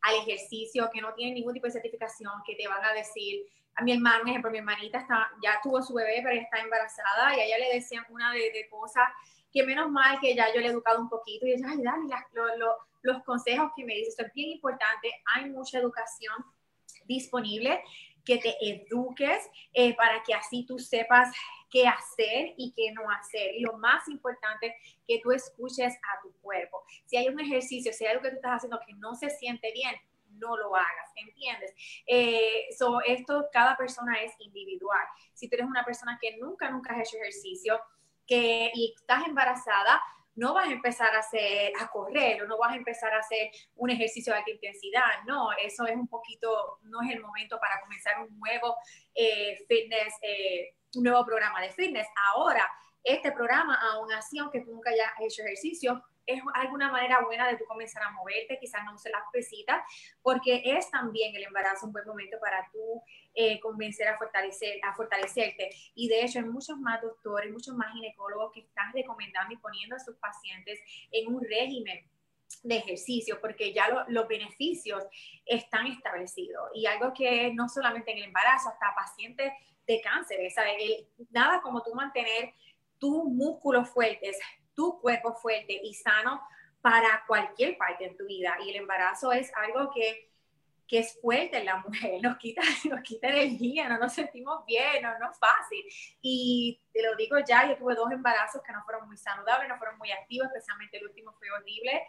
al, 0.00 0.14
ejercicio, 0.20 0.90
que 0.92 1.00
no 1.00 1.14
tienen 1.14 1.36
ningún 1.36 1.54
tipo 1.54 1.66
de 1.66 1.74
certificación, 1.74 2.32
que 2.44 2.56
te 2.56 2.66
van 2.66 2.84
a 2.84 2.92
decir, 2.92 3.46
a 3.76 3.82
mi 3.82 3.92
hermano, 3.92 4.24
ejemplo, 4.26 4.50
mi 4.50 4.58
hermanita 4.58 4.98
está, 4.98 5.30
ya 5.42 5.58
tuvo 5.62 5.82
su 5.82 5.94
bebé, 5.94 6.20
pero 6.22 6.40
está 6.40 6.60
embarazada 6.60 7.36
y 7.36 7.40
a 7.40 7.44
ella 7.44 7.58
le 7.58 7.74
decían 7.74 8.04
una 8.08 8.32
de, 8.32 8.50
de 8.52 8.68
cosas 8.70 9.08
que 9.52 9.64
menos 9.64 9.90
mal 9.90 10.18
que 10.20 10.34
ya 10.34 10.52
yo 10.52 10.60
le 10.60 10.66
he 10.66 10.70
educado 10.70 11.00
un 11.00 11.08
poquito 11.08 11.46
y 11.46 11.52
ella, 11.52 11.66
ay, 11.68 11.82
Dani, 11.82 12.08
los 13.02 13.22
consejos 13.22 13.70
que 13.76 13.84
me 13.84 13.94
dice, 13.94 14.10
esto 14.10 14.26
es 14.26 14.32
bien 14.32 14.50
importante, 14.50 15.10
hay 15.34 15.50
mucha 15.50 15.78
educación 15.78 16.34
disponible, 17.06 17.80
que 18.24 18.38
te 18.38 18.56
eduques 18.60 19.50
eh, 19.72 19.94
para 19.94 20.22
que 20.22 20.34
así 20.34 20.64
tú 20.66 20.78
sepas 20.78 21.30
qué 21.70 21.86
hacer 21.86 22.54
y 22.56 22.72
qué 22.74 22.92
no 22.92 23.10
hacer. 23.10 23.54
Y 23.54 23.60
lo 23.60 23.76
más 23.76 24.08
importante, 24.08 24.74
que 25.06 25.20
tú 25.22 25.32
escuches 25.32 25.94
a 25.94 26.22
tu 26.22 26.32
cuerpo. 26.40 26.82
Si 27.04 27.16
hay 27.16 27.28
un 27.28 27.38
ejercicio, 27.38 27.92
si 27.92 28.04
hay 28.04 28.12
algo 28.12 28.22
que 28.22 28.30
tú 28.30 28.36
estás 28.36 28.56
haciendo 28.56 28.80
que 28.86 28.94
no 28.94 29.14
se 29.14 29.28
siente 29.30 29.70
bien, 29.72 29.94
no 30.38 30.56
lo 30.56 30.74
hagas, 30.74 31.12
¿entiendes? 31.16 31.74
Eh, 32.06 32.68
esto, 33.06 33.48
cada 33.52 33.76
persona 33.76 34.20
es 34.22 34.32
individual. 34.38 35.06
Si 35.32 35.48
tú 35.48 35.56
eres 35.56 35.66
una 35.66 35.84
persona 35.84 36.18
que 36.20 36.36
nunca, 36.36 36.70
nunca 36.70 36.94
has 36.94 37.00
hecho 37.00 37.16
ejercicio 37.18 37.80
que, 38.26 38.70
y 38.74 38.94
estás 38.96 39.26
embarazada, 39.26 40.00
no 40.36 40.54
vas 40.54 40.68
a 40.68 40.72
empezar 40.72 41.14
a 41.14 41.20
hacer, 41.20 41.72
a 41.80 41.88
correr 41.88 42.42
o 42.42 42.46
no 42.46 42.58
vas 42.58 42.72
a 42.72 42.76
empezar 42.76 43.12
a 43.14 43.18
hacer 43.18 43.50
un 43.76 43.90
ejercicio 43.90 44.32
de 44.32 44.40
alta 44.40 44.50
intensidad. 44.50 45.22
No, 45.26 45.52
eso 45.52 45.86
es 45.86 45.94
un 45.94 46.08
poquito, 46.08 46.78
no 46.82 47.02
es 47.02 47.12
el 47.12 47.20
momento 47.20 47.58
para 47.60 47.80
comenzar 47.80 48.20
un 48.20 48.38
nuevo 48.38 48.76
eh, 49.14 49.64
fitness, 49.68 50.14
eh, 50.22 50.74
un 50.96 51.04
nuevo 51.04 51.24
programa 51.24 51.60
de 51.60 51.70
fitness. 51.70 52.08
Ahora, 52.32 52.68
este 53.02 53.32
programa, 53.32 53.78
aún 53.92 54.12
así, 54.12 54.38
aunque 54.38 54.60
tú 54.60 54.72
nunca 54.72 54.90
hayas 54.90 55.10
hecho 55.20 55.42
ejercicio, 55.42 56.02
es 56.26 56.42
alguna 56.54 56.90
manera 56.90 57.20
buena 57.24 57.48
de 57.48 57.56
tú 57.56 57.64
comenzar 57.66 58.02
a 58.02 58.10
moverte, 58.10 58.58
quizás 58.60 58.84
no 58.84 58.94
use 58.94 59.10
las 59.10 59.22
pesitas, 59.32 59.82
porque 60.22 60.62
es 60.64 60.90
también 60.90 61.34
el 61.34 61.44
embarazo 61.44 61.86
un 61.86 61.92
buen 61.92 62.06
momento 62.06 62.38
para 62.40 62.68
tú 62.72 63.02
eh, 63.34 63.60
convencer 63.60 64.08
a, 64.08 64.16
fortalecer, 64.16 64.78
a 64.82 64.94
fortalecerte. 64.94 65.70
Y 65.94 66.08
de 66.08 66.22
hecho 66.22 66.38
hay 66.38 66.44
muchos 66.44 66.78
más 66.78 67.02
doctores, 67.02 67.52
muchos 67.52 67.74
más 67.74 67.92
ginecólogos 67.92 68.52
que 68.52 68.60
están 68.60 68.92
recomendando 68.92 69.54
y 69.54 69.58
poniendo 69.58 69.96
a 69.96 70.00
sus 70.00 70.16
pacientes 70.16 70.80
en 71.10 71.34
un 71.34 71.42
régimen 71.42 72.08
de 72.62 72.76
ejercicio, 72.76 73.40
porque 73.40 73.72
ya 73.72 74.04
los 74.08 74.28
beneficios 74.28 75.04
están 75.44 75.86
establecidos. 75.86 76.70
Y 76.74 76.86
algo 76.86 77.12
que 77.12 77.52
no 77.52 77.68
solamente 77.68 78.12
en 78.12 78.18
el 78.18 78.24
embarazo, 78.24 78.70
hasta 78.70 78.94
pacientes 78.94 79.52
de 79.86 80.00
cáncer, 80.00 80.40
El, 80.40 81.06
nada 81.30 81.60
como 81.60 81.82
tú 81.82 81.94
mantener 81.94 82.54
tus 82.98 83.24
músculos 83.24 83.90
fuertes, 83.90 84.38
tu 84.74 85.00
cuerpo 85.00 85.34
fuerte 85.34 85.80
y 85.82 85.94
sano 85.94 86.42
para 86.84 87.24
cualquier 87.26 87.78
parte 87.78 88.04
en 88.04 88.14
tu 88.14 88.26
vida. 88.26 88.58
Y 88.62 88.68
el 88.68 88.76
embarazo 88.76 89.32
es 89.32 89.50
algo 89.56 89.90
que, 89.90 90.30
que 90.86 90.98
es 90.98 91.18
fuerte 91.18 91.56
en 91.56 91.64
la 91.64 91.78
mujer, 91.78 92.18
nos 92.22 92.36
quita, 92.36 92.60
nos 92.90 93.00
quita 93.00 93.28
energía, 93.28 93.88
no 93.88 93.96
nos 93.96 94.12
sentimos 94.12 94.66
bien, 94.66 95.02
no, 95.02 95.18
no 95.18 95.30
es 95.30 95.38
fácil. 95.38 95.82
Y 96.20 96.78
te 96.92 97.02
lo 97.02 97.16
digo 97.16 97.38
ya, 97.38 97.66
yo 97.66 97.78
tuve 97.78 97.94
dos 97.94 98.12
embarazos 98.12 98.60
que 98.62 98.72
no 98.74 98.84
fueron 98.84 99.06
muy 99.06 99.16
saludables, 99.16 99.66
no 99.66 99.78
fueron 99.78 99.96
muy 99.96 100.12
activos, 100.12 100.48
especialmente 100.48 100.98
el 100.98 101.06
último 101.06 101.32
fue 101.38 101.50
horrible. 101.50 102.06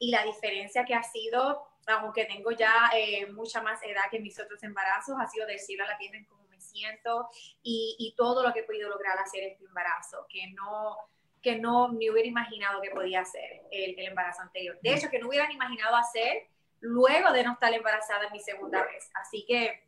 Y 0.00 0.10
la 0.10 0.24
diferencia 0.24 0.84
que 0.84 0.94
ha 0.94 1.02
sido, 1.04 1.68
aunque 1.86 2.24
tengo 2.24 2.50
ya 2.50 2.90
eh, 2.96 3.26
mucha 3.26 3.62
más 3.62 3.80
edad 3.84 4.10
que 4.10 4.18
mis 4.18 4.36
otros 4.40 4.60
embarazos, 4.64 5.14
ha 5.20 5.28
sido 5.28 5.46
decirle 5.46 5.84
a 5.84 5.88
la 5.88 5.98
tierra 5.98 6.18
cómo 6.28 6.42
me 6.48 6.60
siento 6.60 7.28
y, 7.62 7.94
y 8.00 8.16
todo 8.16 8.42
lo 8.42 8.52
que 8.52 8.60
he 8.60 8.64
podido 8.64 8.88
lograr 8.88 9.16
hacer 9.18 9.44
este 9.44 9.64
embarazo, 9.64 10.26
que 10.28 10.48
no, 10.48 10.96
que 11.42 11.56
no 11.56 11.88
me 11.88 12.10
hubiera 12.10 12.28
imaginado 12.28 12.80
que 12.80 12.90
podía 12.90 13.20
hacer 13.20 13.62
el, 13.70 13.98
embarazo 13.98 14.42
anterior. 14.42 14.78
De 14.82 14.94
hecho, 14.94 15.10
que 15.10 15.18
no 15.18 15.28
hubieran 15.28 15.52
imaginado 15.52 15.96
hacer 15.96 16.48
luego 16.80 17.32
de 17.32 17.44
no 17.44 17.52
estar 17.52 17.72
embarazada 17.72 18.26
en 18.26 18.32
mi 18.32 18.40
segunda 18.40 18.82
vez. 18.84 19.10
Así 19.14 19.44
que 19.46 19.86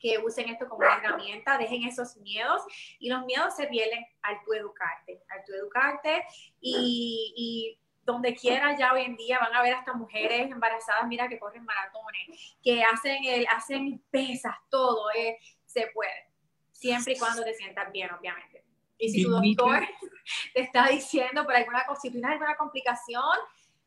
que 0.00 0.18
usen 0.18 0.48
esto 0.48 0.68
como 0.68 0.84
una 0.84 0.96
herramienta, 0.96 1.56
dejen 1.56 1.84
esos 1.84 2.16
miedos 2.16 2.60
y 2.98 3.08
los 3.08 3.24
miedos 3.24 3.54
se 3.54 3.68
pierden 3.68 4.04
al 4.22 4.42
tú 4.44 4.52
educarte, 4.52 5.22
al 5.28 5.44
tú 5.44 5.54
educarte 5.54 6.24
y, 6.60 7.32
y 7.36 7.80
donde 8.06 8.34
quiera 8.34 8.76
ya 8.78 8.92
hoy 8.92 9.02
en 9.02 9.16
día 9.16 9.38
van 9.38 9.54
a 9.54 9.62
ver 9.62 9.74
hasta 9.74 9.92
mujeres 9.92 10.50
embarazadas, 10.50 11.06
mira, 11.08 11.28
que 11.28 11.38
corren 11.38 11.64
maratones, 11.64 12.56
que 12.62 12.82
hacen, 12.82 13.24
el, 13.24 13.46
hacen 13.50 14.02
pesas, 14.10 14.54
todo, 14.70 15.10
eh, 15.10 15.38
se 15.66 15.88
puede, 15.88 16.30
siempre 16.70 17.14
y 17.14 17.18
cuando 17.18 17.42
te 17.42 17.52
sientas 17.52 17.90
bien, 17.92 18.10
obviamente. 18.12 18.55
Y 18.98 19.10
si 19.10 19.24
tu 19.24 19.30
doctor 19.30 19.82
te 20.54 20.60
está 20.62 20.88
diciendo 20.88 21.44
por 21.44 21.54
alguna 21.54 21.84
cosa, 21.86 22.00
si 22.00 22.10
tienes 22.10 22.30
alguna 22.30 22.56
complicación, 22.56 23.36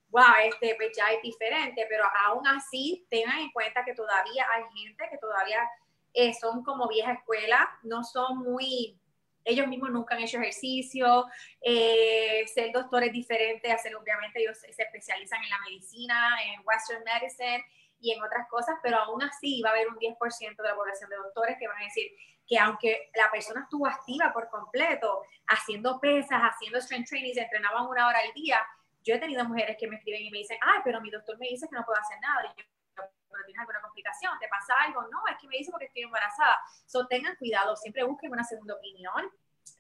wow, 0.09 0.23
este, 0.45 0.75
pues 0.75 0.91
ya 0.95 1.11
es 1.11 1.21
diferente, 1.21 1.85
pero 1.89 2.03
aún 2.25 2.47
así 2.47 3.05
tengan 3.09 3.39
en 3.39 3.51
cuenta 3.51 3.83
que 3.83 3.93
todavía 3.93 4.45
hay 4.53 4.63
gente 4.75 5.05
que 5.09 5.17
todavía 5.17 5.67
eh, 6.13 6.33
son 6.33 6.63
como 6.63 6.87
vieja 6.87 7.13
escuela, 7.13 7.69
no 7.83 8.03
son 8.03 8.39
muy, 8.39 8.97
ellos 9.45 9.67
mismos 9.67 9.91
nunca 9.91 10.15
han 10.15 10.21
hecho 10.21 10.39
ejercicio, 10.39 11.25
eh, 11.61 12.43
ser 12.47 12.71
doctor 12.71 13.03
es 13.03 13.13
diferente, 13.13 13.71
hacer, 13.71 13.95
obviamente 13.95 14.41
ellos 14.41 14.57
se 14.57 14.81
especializan 14.81 15.43
en 15.43 15.49
la 15.49 15.59
medicina, 15.61 16.37
en 16.45 16.61
Western 16.65 17.03
Medicine 17.03 17.63
y 18.01 18.11
en 18.11 18.23
otras 18.23 18.47
cosas, 18.49 18.75
pero 18.81 18.97
aún 18.97 19.21
así 19.21 19.61
va 19.61 19.69
a 19.69 19.73
haber 19.73 19.87
un 19.89 19.97
10% 19.97 20.55
de 20.55 20.67
la 20.67 20.75
población 20.75 21.09
de 21.09 21.17
doctores 21.17 21.57
que 21.59 21.67
van 21.67 21.81
a 21.81 21.85
decir, 21.85 22.11
que 22.49 22.57
aunque 22.57 23.11
la 23.15 23.29
persona 23.29 23.61
estuvo 23.61 23.85
activa 23.85 24.33
por 24.33 24.49
completo, 24.49 25.21
haciendo 25.45 25.99
pesas, 25.99 26.41
haciendo 26.41 26.81
strength 26.81 27.07
training, 27.07 27.33
se 27.35 27.41
entrenaban 27.41 27.85
una 27.85 28.07
hora 28.07 28.19
al 28.19 28.33
día, 28.33 28.59
yo 29.03 29.13
he 29.13 29.19
tenido 29.19 29.45
mujeres 29.45 29.77
que 29.79 29.87
me 29.87 29.97
escriben 29.97 30.23
y 30.23 30.31
me 30.31 30.39
dicen, 30.39 30.57
ay, 30.61 30.79
pero 30.83 30.99
mi 30.99 31.11
doctor 31.11 31.37
me 31.37 31.47
dice 31.47 31.67
que 31.69 31.75
no 31.75 31.85
puedo 31.85 31.99
hacer 32.01 32.19
nada. 32.19 32.41
Y 32.45 32.59
yo, 32.59 33.03
pero 33.31 33.45
tienes 33.45 33.59
alguna 33.59 33.81
complicación, 33.81 34.33
¿te 34.39 34.47
pasa 34.47 34.73
algo? 34.83 35.03
No, 35.03 35.19
es 35.31 35.37
que 35.39 35.47
me 35.47 35.57
dice 35.57 35.69
porque 35.69 35.85
estoy 35.85 36.01
embarazada. 36.01 36.57
So, 36.87 37.05
tengan 37.05 37.35
cuidado, 37.35 37.75
siempre 37.75 38.03
busquen 38.03 38.31
una 38.31 38.43
segunda 38.43 38.73
opinión 38.73 39.31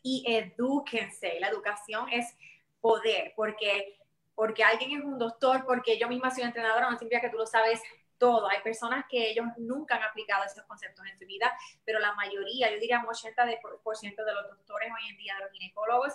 y 0.03 0.23
edúquense. 0.27 1.39
La 1.39 1.47
educación 1.47 2.07
es 2.09 2.37
poder, 2.81 3.33
porque, 3.35 3.97
porque 4.35 4.63
alguien 4.63 4.99
es 4.99 5.03
un 5.03 5.17
doctor, 5.17 5.65
porque 5.65 5.97
yo 5.97 6.07
misma 6.07 6.29
soy 6.29 6.43
entrenadora, 6.43 6.91
no 6.91 6.97
significa 6.99 7.21
que 7.21 7.29
tú 7.29 7.37
lo 7.37 7.47
sabes 7.47 7.81
todo. 8.19 8.47
Hay 8.49 8.61
personas 8.61 9.05
que 9.09 9.31
ellos 9.31 9.47
nunca 9.57 9.95
han 9.95 10.03
aplicado 10.03 10.43
esos 10.43 10.63
conceptos 10.65 11.05
en 11.07 11.17
su 11.17 11.25
vida, 11.25 11.51
pero 11.83 11.97
la 11.99 12.13
mayoría, 12.13 12.69
yo 12.69 12.79
diría 12.79 12.99
un 12.99 13.07
80% 13.07 14.25
de 14.25 14.33
los 14.33 14.49
doctores 14.49 14.91
hoy 14.91 15.09
en 15.09 15.17
día, 15.17 15.35
de 15.35 15.45
los 15.45 15.51
ginecólogos, 15.51 16.13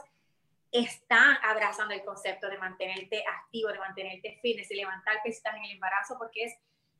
están 0.70 1.38
abrazando 1.42 1.94
el 1.94 2.04
concepto 2.04 2.48
de 2.48 2.58
mantenerte 2.58 3.24
activo, 3.26 3.70
de 3.70 3.78
mantenerte 3.78 4.38
fitness, 4.42 4.68
de 4.68 4.74
levantar 4.76 5.16
pesas 5.22 5.54
en 5.56 5.64
el 5.64 5.70
embarazo, 5.72 6.16
porque 6.18 6.44
es, 6.44 6.54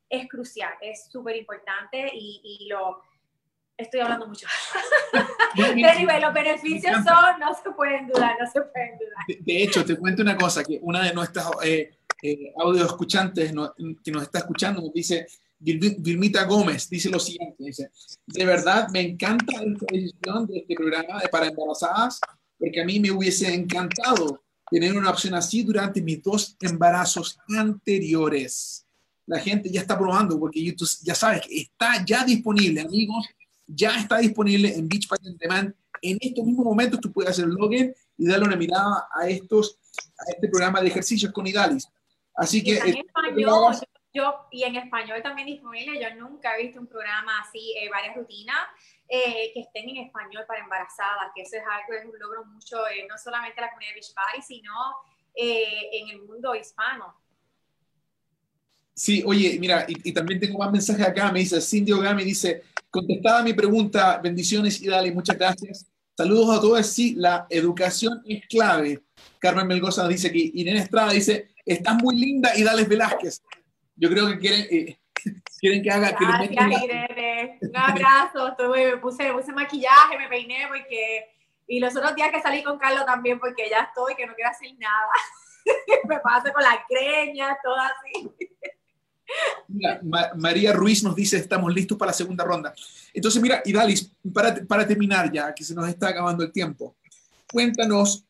es 0.09 0.29
crucial, 0.29 0.73
es 0.79 1.09
súper 1.11 1.35
importante 1.35 2.09
y, 2.13 2.41
y, 2.61 2.67
lo 2.69 3.03
estoy 3.75 3.99
hablando 3.99 4.27
mucho. 4.27 4.47
Pero 5.55 6.19
los 6.21 6.33
beneficios 6.33 6.95
son, 7.03 7.39
no 7.39 7.53
se 7.53 7.69
pueden 7.71 8.07
dudar, 8.07 8.37
no 8.39 8.49
se 8.49 8.61
pueden 8.61 8.97
dudar. 8.97 9.43
De, 9.45 9.63
hecho, 9.63 9.83
te 9.83 9.97
cuento 9.97 10.21
una 10.21 10.37
cosa, 10.37 10.63
que 10.63 10.79
una 10.81 11.03
de 11.03 11.13
nuestras 11.13 11.45
eh, 11.63 11.97
eh, 12.21 12.53
audio 12.57 12.85
escuchantes 12.85 13.53
que 14.03 14.11
nos 14.11 14.23
está 14.23 14.39
escuchando 14.39 14.81
nos 14.81 14.93
dice, 14.93 15.27
Vilmita 15.59 16.43
Gómez, 16.45 16.89
dice 16.89 17.09
lo 17.09 17.19
siguiente, 17.19 17.63
dice, 17.63 17.89
de 18.25 18.45
verdad 18.45 18.89
me 18.89 19.01
encanta 19.01 19.53
esta 19.53 19.85
decisión 19.91 20.47
de 20.47 20.59
este 20.59 20.75
programa 20.75 21.19
de 21.21 21.29
para 21.29 21.47
embarazadas 21.47 22.19
porque 22.57 22.81
a 22.81 22.85
mí 22.85 22.99
me 22.99 23.11
hubiese 23.11 23.53
encantado 23.53 24.41
tener 24.69 24.97
una 24.97 25.09
opción 25.09 25.33
así 25.35 25.63
durante 25.63 26.01
mis 26.01 26.21
dos 26.21 26.55
embarazos 26.61 27.37
anteriores. 27.55 28.85
La 29.27 29.39
gente 29.39 29.69
ya 29.69 29.81
está 29.81 29.97
probando, 29.97 30.39
porque 30.39 30.63
YouTube, 30.63 30.89
ya 31.03 31.15
sabes 31.15 31.41
está 31.49 32.03
ya 32.05 32.23
disponible, 32.23 32.81
amigos, 32.81 33.27
ya 33.67 33.99
está 33.99 34.17
disponible 34.17 34.73
en 34.75 34.87
Beachbody 34.87 35.29
On 35.29 35.37
Demand. 35.37 35.73
En 36.01 36.17
estos 36.21 36.45
mismos 36.45 36.65
momentos 36.65 36.99
tú 36.99 37.11
puedes 37.11 37.31
hacer 37.31 37.47
login 37.47 37.93
y 38.17 38.27
darle 38.27 38.45
una 38.45 38.55
mirada 38.55 39.07
a 39.13 39.27
estos 39.27 39.77
a 39.97 40.31
este 40.31 40.47
programa 40.49 40.81
de 40.81 40.87
ejercicios 40.87 41.31
con 41.31 41.47
Idalis. 41.47 41.87
Así 42.35 42.63
que... 42.63 42.77
en 42.77 42.97
español, 42.97 43.75
yo, 44.13 44.47
y 44.51 44.63
en 44.63 44.75
español 44.75 45.21
también 45.21 45.47
disponible, 45.47 45.99
yo 46.01 46.15
nunca 46.15 46.57
he 46.57 46.63
visto 46.63 46.79
un 46.79 46.87
programa 46.87 47.41
así, 47.41 47.73
eh, 47.77 47.89
varias 47.89 48.15
rutinas 48.15 48.57
eh, 49.07 49.51
que 49.53 49.59
estén 49.59 49.87
en 49.89 49.97
español 49.97 50.45
para 50.47 50.63
embarazadas, 50.63 51.31
que 51.35 51.43
eso 51.43 51.57
es 51.57 51.63
algo, 51.63 51.93
es 51.93 52.05
un 52.05 52.19
logro 52.19 52.43
mucho, 52.45 52.77
eh, 52.87 53.05
no 53.07 53.15
solamente 53.19 53.59
en 53.59 53.65
la 53.65 53.69
comunidad 53.69 53.91
de 53.91 53.95
Beach 53.95 54.43
sino 54.47 54.71
eh, 55.35 55.89
en 55.93 56.09
el 56.09 56.21
mundo 56.23 56.55
hispano. 56.55 57.13
Sí, 58.95 59.21
oye, 59.23 59.59
mira, 59.59 59.85
y, 59.87 60.11
también 60.11 60.39
tengo 60.39 60.57
más 60.57 60.71
mensajes 60.71 61.05
acá, 61.05 61.31
me 61.31 61.39
dice 61.39 61.61
Cindy 61.61 61.91
Ogami, 61.91 62.23
dice, 62.23 62.63
contestada 62.89 63.43
mi 63.43 63.53
pregunta, 63.53 64.17
bendiciones 64.23 64.81
y 64.81 64.87
dale, 64.87 65.11
muchas 65.11 65.37
gracias. 65.37 65.85
Saludos 66.17 66.57
a 66.57 66.61
todos, 66.61 66.87
sí, 66.87 67.13
la 67.15 67.45
educación 67.49 68.23
es 68.25 68.47
clave. 68.47 69.03
Carmen 69.37 69.67
Melgoza 69.67 70.07
dice 70.07 70.31
que 70.31 70.49
Irene 70.53 70.79
Estrada 70.79 71.11
dice, 71.11 71.49
estás 71.65 71.95
muy 71.95 72.15
linda 72.15 72.51
y 72.55 72.63
Velázquez. 72.63 73.41
Yo 73.95 74.09
creo 74.09 74.27
que 74.27 74.39
quieren, 74.39 74.97
quieren 75.59 75.83
que 75.83 75.91
haga... 75.91 76.11
Gracias, 76.11 76.49
que 76.49 76.85
Irene. 76.85 77.57
Un 77.61 77.77
abrazo. 77.77 78.55
me, 78.71 78.97
puse, 78.97 79.31
puse 79.33 79.51
maquillaje, 79.51 80.17
me 80.17 80.27
peiné 80.27 80.67
porque... 80.67 81.31
Y 81.67 81.79
los 81.79 81.95
otros 81.95 82.15
días 82.15 82.29
que 82.31 82.41
salí 82.41 82.61
con 82.61 82.77
Carlos 82.77 83.05
también 83.07 83.39
porque 83.39 83.67
ya 83.69 83.79
estoy, 83.79 84.13
que 84.15 84.27
no 84.27 84.35
quiero 84.35 84.51
hacer 84.51 84.69
nada. 84.77 85.09
me 86.07 86.19
paso 86.19 86.53
con 86.53 86.61
la 86.61 86.85
creña, 86.87 87.57
todo 87.63 87.75
así. 87.75 88.29
María 90.35 90.73
Ruiz 90.73 91.03
nos 91.03 91.15
dice, 91.15 91.37
estamos 91.37 91.73
listos 91.73 91.97
para 91.97 92.11
la 92.11 92.13
segunda 92.13 92.43
ronda. 92.43 92.73
Entonces, 93.11 93.41
mira, 93.41 93.63
Idalis, 93.65 94.11
para, 94.31 94.53
para 94.65 94.85
terminar 94.85 95.31
ya, 95.31 95.53
que 95.55 95.63
se 95.63 95.73
nos 95.73 95.87
está 95.87 96.09
acabando 96.09 96.43
el 96.43 96.51
tiempo, 96.51 96.95
cuéntanos 97.51 98.23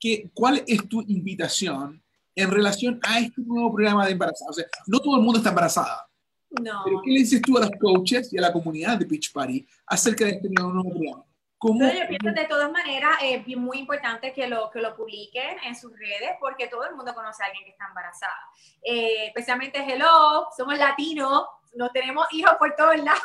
que, 0.00 0.28
cuál 0.34 0.64
es 0.66 0.88
tu 0.88 1.02
invitación 1.02 2.01
en 2.34 2.50
relación 2.50 2.98
a 3.02 3.18
este 3.18 3.42
nuevo 3.42 3.74
programa 3.74 4.06
de 4.06 4.12
embarazo. 4.12 4.44
O 4.48 4.52
sea, 4.52 4.66
no 4.86 4.98
todo 4.98 5.16
el 5.16 5.22
mundo 5.22 5.38
está 5.38 5.50
embarazada. 5.50 6.08
No. 6.50 6.82
Pero 6.84 7.00
¿qué 7.02 7.10
le 7.10 7.18
dices 7.20 7.42
tú 7.42 7.56
a 7.56 7.60
los 7.60 7.70
coaches 7.80 8.32
y 8.32 8.38
a 8.38 8.42
la 8.42 8.52
comunidad 8.52 8.98
de 8.98 9.06
Pitch 9.06 9.32
Party 9.32 9.66
acerca 9.86 10.24
de 10.24 10.32
este 10.32 10.48
nuevo 10.50 10.82
programa? 10.90 11.24
¿Cómo? 11.62 11.80
yo 11.80 12.08
pienso 12.08 12.32
de 12.32 12.48
todas 12.48 12.72
maneras 12.72 13.12
es 13.22 13.46
muy 13.56 13.78
importante 13.78 14.32
que 14.32 14.48
lo, 14.48 14.68
que 14.68 14.80
lo 14.80 14.96
publiquen 14.96 15.58
en 15.64 15.76
sus 15.76 15.92
redes 15.92 16.30
porque 16.40 16.66
todo 16.66 16.84
el 16.88 16.96
mundo 16.96 17.14
conoce 17.14 17.44
a 17.44 17.46
alguien 17.46 17.64
que 17.64 17.70
está 17.70 17.86
embarazada. 17.86 18.36
Eh, 18.82 19.26
especialmente 19.28 19.78
Hello, 19.78 20.48
somos 20.56 20.76
latinos, 20.76 21.44
no 21.74 21.88
tenemos 21.90 22.26
hijos 22.32 22.54
por 22.58 22.74
todos 22.74 22.96
lados. 22.98 23.22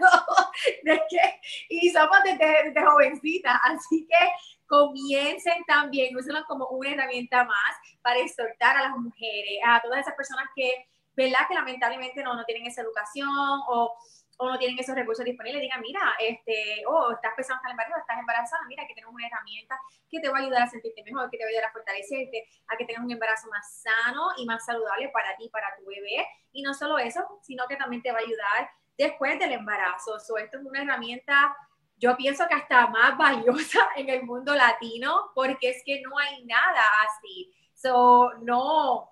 y 1.68 1.90
somos 1.90 2.18
desde, 2.24 2.64
desde 2.64 2.84
jovencitas, 2.84 3.56
así 3.62 4.08
que 4.08 4.28
comiencen 4.72 5.62
también, 5.66 6.16
úsenlo 6.16 6.44
como 6.46 6.66
una 6.68 6.92
herramienta 6.92 7.44
más 7.44 7.76
para 8.00 8.20
exhortar 8.20 8.74
a 8.78 8.82
las 8.82 8.96
mujeres, 8.96 9.58
a 9.66 9.82
todas 9.82 10.00
esas 10.00 10.14
personas 10.14 10.46
que 10.56 10.86
¿verdad? 11.14 11.40
Que 11.46 11.54
lamentablemente 11.54 12.22
no, 12.22 12.34
no 12.34 12.44
tienen 12.44 12.66
esa 12.66 12.80
educación 12.80 13.28
o, 13.28 13.94
o 14.38 14.48
no 14.48 14.58
tienen 14.58 14.78
esos 14.78 14.94
recursos 14.94 15.26
disponibles, 15.26 15.60
digan, 15.60 15.82
mira, 15.82 16.00
este, 16.18 16.82
oh, 16.88 17.12
estás 17.12 17.32
pensando 17.36 17.60
en 17.66 17.72
embarazo, 17.72 17.98
estás 18.00 18.18
embarazada, 18.18 18.62
mira, 18.66 18.86
que 18.86 18.94
tenemos 18.94 19.14
una 19.14 19.26
herramienta 19.26 19.78
que 20.10 20.20
te 20.20 20.28
va 20.30 20.38
a 20.38 20.40
ayudar 20.40 20.62
a 20.62 20.66
sentirte 20.66 21.02
mejor, 21.04 21.28
que 21.30 21.36
te 21.36 21.44
va 21.44 21.48
a 21.48 21.50
ayudar 21.50 21.68
a 21.68 21.72
fortalecerte, 21.72 22.48
a 22.68 22.76
que 22.76 22.86
tengas 22.86 23.04
un 23.04 23.10
embarazo 23.10 23.48
más 23.50 23.82
sano 23.82 24.30
y 24.38 24.46
más 24.46 24.64
saludable 24.64 25.10
para 25.10 25.36
ti, 25.36 25.50
para 25.50 25.76
tu 25.76 25.84
bebé. 25.84 26.26
Y 26.52 26.62
no 26.62 26.72
solo 26.72 26.98
eso, 26.98 27.20
sino 27.42 27.66
que 27.68 27.76
también 27.76 28.02
te 28.02 28.10
va 28.10 28.18
a 28.18 28.22
ayudar 28.22 28.70
después 28.96 29.38
del 29.38 29.52
embarazo. 29.52 30.18
So, 30.20 30.38
esto 30.38 30.58
es 30.58 30.64
una 30.64 30.82
herramienta, 30.82 31.54
yo 32.02 32.16
pienso 32.16 32.48
que 32.48 32.54
hasta 32.54 32.88
más 32.88 33.16
valiosa 33.16 33.78
en 33.96 34.08
el 34.08 34.24
mundo 34.24 34.54
latino, 34.54 35.30
porque 35.36 35.70
es 35.70 35.82
que 35.86 36.02
no 36.02 36.18
hay 36.18 36.44
nada 36.44 36.82
así. 37.06 37.54
So, 37.74 38.32
no, 38.42 39.08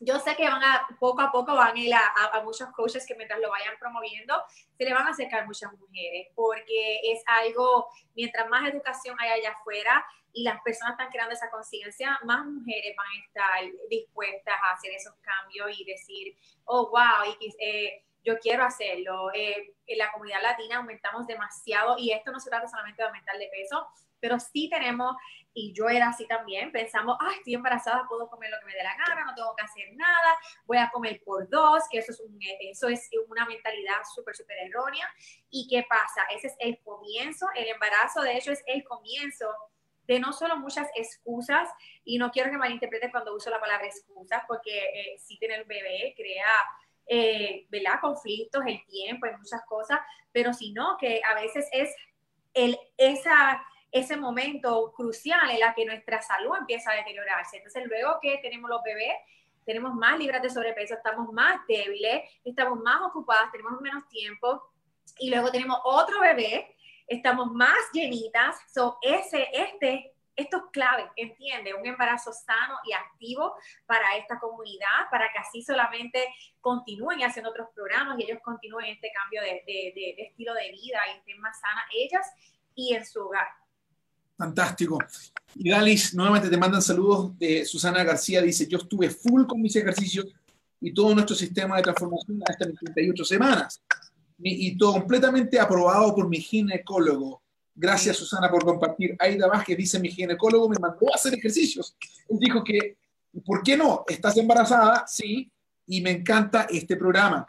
yo 0.00 0.18
sé 0.20 0.36
que 0.36 0.44
van 0.44 0.62
a, 0.62 0.86
poco 1.00 1.22
a 1.22 1.32
poco 1.32 1.54
van 1.54 1.74
a 1.74 1.78
ir 1.78 1.94
a, 1.94 2.42
muchos 2.44 2.68
coaches 2.72 3.06
que 3.06 3.14
mientras 3.14 3.40
lo 3.40 3.50
vayan 3.50 3.74
promoviendo, 3.80 4.34
se 4.76 4.84
le 4.84 4.92
van 4.92 5.06
a 5.06 5.10
acercar 5.10 5.46
muchas 5.46 5.72
mujeres, 5.72 6.28
porque 6.34 7.00
es 7.02 7.22
algo, 7.26 7.88
mientras 8.14 8.46
más 8.48 8.68
educación 8.68 9.16
hay 9.18 9.30
allá 9.30 9.52
afuera 9.52 10.06
y 10.32 10.42
las 10.42 10.60
personas 10.60 10.92
están 10.92 11.10
creando 11.10 11.34
esa 11.34 11.50
conciencia, 11.50 12.18
más 12.24 12.44
mujeres 12.44 12.94
van 12.94 13.06
a 13.06 13.24
estar 13.24 13.88
dispuestas 13.88 14.54
a 14.62 14.74
hacer 14.74 14.92
esos 14.92 15.14
cambios 15.22 15.70
y 15.78 15.84
decir, 15.84 16.36
oh, 16.66 16.90
wow, 16.90 17.34
y, 17.40 17.54
eh, 17.58 18.04
yo 18.28 18.38
quiero 18.38 18.62
hacerlo. 18.62 19.32
Eh, 19.32 19.74
en 19.86 19.98
la 19.98 20.12
comunidad 20.12 20.42
latina 20.42 20.76
aumentamos 20.76 21.26
demasiado 21.26 21.96
y 21.98 22.12
esto 22.12 22.30
no 22.30 22.40
se 22.40 22.50
trata 22.50 22.68
solamente 22.68 23.00
de 23.00 23.06
aumentar 23.08 23.38
de 23.38 23.48
peso, 23.48 23.86
pero 24.20 24.38
sí 24.38 24.68
tenemos, 24.68 25.16
y 25.54 25.72
yo 25.72 25.88
era 25.88 26.08
así 26.08 26.26
también, 26.26 26.70
pensamos, 26.72 27.16
ah, 27.20 27.30
estoy 27.36 27.54
embarazada, 27.54 28.04
puedo 28.06 28.28
comer 28.28 28.50
lo 28.50 28.58
que 28.60 28.66
me 28.66 28.74
dé 28.74 28.82
la 28.82 28.96
gana, 28.96 29.24
no 29.24 29.34
tengo 29.34 29.54
que 29.56 29.64
hacer 29.64 29.94
nada, 29.94 30.36
voy 30.66 30.76
a 30.76 30.90
comer 30.90 31.22
por 31.24 31.48
dos, 31.48 31.84
que 31.90 31.98
eso 31.98 32.12
es, 32.12 32.20
un, 32.20 32.38
eso 32.60 32.88
es 32.88 33.08
una 33.28 33.46
mentalidad 33.46 34.02
súper, 34.14 34.34
súper 34.34 34.58
errónea. 34.58 35.08
¿Y 35.48 35.68
qué 35.68 35.86
pasa? 35.88 36.24
Ese 36.34 36.48
es 36.48 36.56
el 36.58 36.78
comienzo, 36.82 37.46
el 37.54 37.68
embarazo 37.68 38.20
de 38.20 38.36
hecho 38.36 38.52
es 38.52 38.62
el 38.66 38.84
comienzo 38.84 39.46
de 40.06 40.18
no 40.18 40.32
solo 40.32 40.56
muchas 40.56 40.88
excusas, 40.94 41.68
y 42.04 42.18
no 42.18 42.30
quiero 42.30 42.50
que 42.50 42.58
malinterpreten 42.58 43.10
cuando 43.10 43.34
uso 43.34 43.50
la 43.50 43.60
palabra 43.60 43.86
excusas, 43.86 44.42
porque 44.48 44.78
eh, 44.78 45.18
sí 45.18 45.38
tener 45.38 45.62
un 45.62 45.68
bebé 45.68 46.14
crea 46.16 46.46
eh, 47.08 47.66
¿verdad? 47.70 48.00
conflictos, 48.00 48.62
el 48.66 48.84
tiempo, 48.86 49.26
y 49.26 49.36
muchas 49.36 49.62
cosas, 49.66 49.98
pero 50.32 50.52
si 50.52 50.72
no, 50.72 50.96
que 50.98 51.20
a 51.24 51.34
veces 51.34 51.68
es 51.72 51.94
el, 52.54 52.78
esa, 52.96 53.62
ese 53.90 54.16
momento 54.16 54.92
crucial 54.94 55.50
en 55.50 55.60
la 55.60 55.74
que 55.74 55.86
nuestra 55.86 56.20
salud 56.22 56.56
empieza 56.58 56.92
a 56.92 56.96
deteriorarse. 56.96 57.56
Entonces, 57.56 57.84
luego 57.86 58.18
que 58.20 58.38
tenemos 58.38 58.68
los 58.68 58.82
bebés, 58.82 59.14
tenemos 59.64 59.94
más 59.94 60.18
libras 60.18 60.42
de 60.42 60.50
sobrepeso, 60.50 60.94
estamos 60.94 61.32
más 61.32 61.60
débiles, 61.66 62.22
estamos 62.44 62.78
más 62.80 63.00
ocupadas, 63.02 63.50
tenemos 63.52 63.80
menos 63.80 64.06
tiempo, 64.08 64.62
y 65.18 65.30
luego 65.30 65.50
tenemos 65.50 65.78
otro 65.84 66.20
bebé, 66.20 66.76
estamos 67.06 67.52
más 67.52 67.78
llenitas. 67.92 68.56
So, 68.72 68.98
ese, 69.02 69.48
este, 69.52 70.14
esto 70.38 70.56
es 70.56 70.62
clave, 70.72 71.10
entiende, 71.16 71.74
un 71.74 71.86
embarazo 71.86 72.32
sano 72.32 72.76
y 72.86 72.92
activo 72.92 73.54
para 73.86 74.16
esta 74.16 74.38
comunidad, 74.38 75.10
para 75.10 75.30
que 75.32 75.38
así 75.38 75.62
solamente 75.62 76.24
continúen 76.60 77.20
haciendo 77.20 77.50
otros 77.50 77.68
programas 77.74 78.18
y 78.18 78.24
ellos 78.24 78.38
continúen 78.42 78.86
este 78.86 79.10
cambio 79.12 79.42
de, 79.42 79.62
de, 79.66 79.92
de 79.94 80.22
estilo 80.22 80.54
de 80.54 80.70
vida 80.70 80.98
y 81.12 81.18
estén 81.18 81.40
más 81.40 81.58
sanas 81.60 81.84
ellas 81.92 82.26
y 82.74 82.94
en 82.94 83.04
su 83.04 83.20
hogar. 83.20 83.48
Fantástico. 84.38 84.98
Y 85.56 85.70
Dalis, 85.70 86.14
nuevamente 86.14 86.48
te 86.48 86.56
mandan 86.56 86.80
saludos 86.80 87.36
de 87.36 87.64
Susana 87.64 88.04
García. 88.04 88.40
Dice, 88.40 88.68
yo 88.68 88.78
estuve 88.78 89.10
full 89.10 89.46
con 89.46 89.60
mis 89.60 89.74
ejercicios 89.74 90.26
y 90.80 90.94
todo 90.94 91.12
nuestro 91.12 91.34
sistema 91.34 91.76
de 91.76 91.82
transformación 91.82 92.40
hasta 92.48 92.66
mis 92.66 92.78
38 92.78 93.24
semanas. 93.24 93.82
Y, 94.40 94.78
todo 94.78 94.92
completamente 94.92 95.58
aprobado 95.58 96.14
por 96.14 96.28
mi 96.28 96.38
ginecólogo. 96.38 97.42
Gracias, 97.80 98.16
Susana, 98.16 98.50
por 98.50 98.64
compartir. 98.64 99.14
Aida 99.20 99.46
Vázquez 99.46 99.76
dice, 99.78 100.00
mi 100.00 100.10
ginecólogo 100.10 100.68
me 100.68 100.78
mandó 100.80 101.12
a 101.12 101.14
hacer 101.14 101.32
ejercicios. 101.34 101.96
Él 102.28 102.36
dijo 102.40 102.64
que, 102.64 102.96
¿por 103.46 103.62
qué 103.62 103.76
no? 103.76 104.04
¿Estás 104.08 104.36
embarazada? 104.36 105.04
Sí. 105.06 105.48
Y 105.86 106.00
me 106.00 106.10
encanta 106.10 106.66
este 106.68 106.96
programa. 106.96 107.46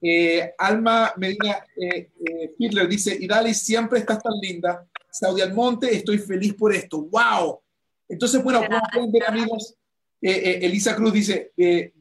Eh, 0.00 0.54
Alma 0.56 1.12
Medina 1.18 1.58
eh, 1.76 2.08
eh, 2.26 2.54
Hitler 2.58 2.88
dice, 2.88 3.18
y 3.20 3.26
Dalis, 3.26 3.58
siempre 3.58 3.98
estás 3.98 4.22
tan 4.22 4.32
linda. 4.40 4.82
Saudi 5.10 5.42
Almonte, 5.42 5.94
estoy 5.94 6.16
feliz 6.16 6.54
por 6.54 6.74
esto. 6.74 7.02
¡Wow! 7.02 7.60
Entonces, 8.08 8.42
bueno, 8.42 8.62
como 8.66 8.80
pueden 8.90 9.12
ver, 9.12 9.24
amigos, 9.28 9.74
eh, 10.22 10.60
Elisa 10.62 10.96
Cruz 10.96 11.12
dice, 11.12 11.52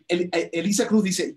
Elisa 0.08 0.88
Cruz 0.88 1.04
dice, 1.04 1.36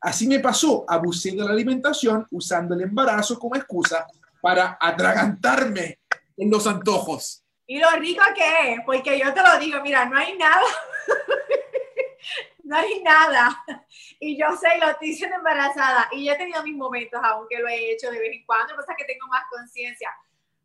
Así 0.00 0.28
me 0.28 0.38
pasó, 0.38 0.84
abusé 0.86 1.32
de 1.32 1.38
la 1.38 1.50
alimentación 1.50 2.24
usando 2.30 2.74
el 2.74 2.82
embarazo 2.82 3.36
como 3.38 3.56
excusa 3.56 4.06
para 4.40 4.78
atragantarme 4.80 6.00
en 6.36 6.50
los 6.50 6.66
antojos. 6.66 7.44
Y 7.66 7.78
lo 7.78 7.90
rico 7.92 8.22
que 8.34 8.72
es, 8.72 8.80
porque 8.86 9.18
yo 9.18 9.32
te 9.34 9.42
lo 9.42 9.58
digo, 9.58 9.80
mira, 9.82 10.06
no 10.06 10.16
hay 10.16 10.36
nada, 10.38 10.62
no 12.64 12.76
hay 12.76 13.02
nada. 13.02 13.64
Y 14.18 14.38
yo 14.38 14.56
sé, 14.56 14.68
lo 14.80 14.88
estoy 14.88 15.30
embarazada, 15.30 16.08
y 16.12 16.24
yo 16.24 16.32
he 16.32 16.36
tenido 16.36 16.62
mis 16.62 16.76
momentos, 16.76 17.20
aunque 17.22 17.58
lo 17.58 17.68
he 17.68 17.92
hecho 17.92 18.10
de 18.10 18.18
vez 18.18 18.32
en 18.32 18.46
cuando, 18.46 18.74
pasa 18.74 18.94
que 18.96 19.04
tengo 19.04 19.26
más 19.26 19.44
conciencia. 19.50 20.10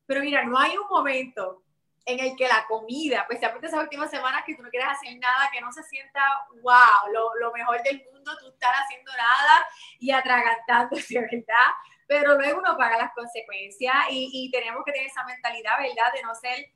Pero 0.06 0.22
mira, 0.22 0.46
no 0.46 0.58
hay 0.58 0.78
un 0.78 0.88
momento 0.88 1.64
en 2.06 2.20
el 2.20 2.36
que 2.36 2.48
la 2.48 2.66
comida, 2.68 3.22
especialmente 3.22 3.68
esas 3.68 3.82
últimas 3.82 4.10
semanas 4.10 4.44
que 4.46 4.56
tú 4.56 4.64
no 4.64 4.70
quieres 4.70 4.90
hacer 4.90 5.18
nada, 5.20 5.50
que 5.52 5.62
no 5.62 5.72
se 5.72 5.84
sienta, 5.84 6.22
wow, 6.62 7.12
lo, 7.14 7.36
lo 7.36 7.52
mejor 7.52 7.82
del 7.84 8.04
mundo, 8.12 8.32
tú 8.40 8.50
estás 8.50 8.72
haciendo 8.84 9.12
nada 9.12 9.66
y 10.00 10.12
atragantándote, 10.12 11.20
¿verdad? 11.20 11.72
Pero 12.08 12.36
luego 12.36 12.60
uno 12.60 12.78
paga 12.78 12.98
las 12.98 13.14
consecuencias 13.14 13.96
y, 14.10 14.30
y 14.32 14.52
tenemos 14.52 14.84
que 14.86 14.92
tener 14.92 15.08
esa 15.08 15.24
mentalidad, 15.24 15.80
¿verdad? 15.80 16.14
De 16.14 16.22
no 16.24 16.36
ser 16.36 16.70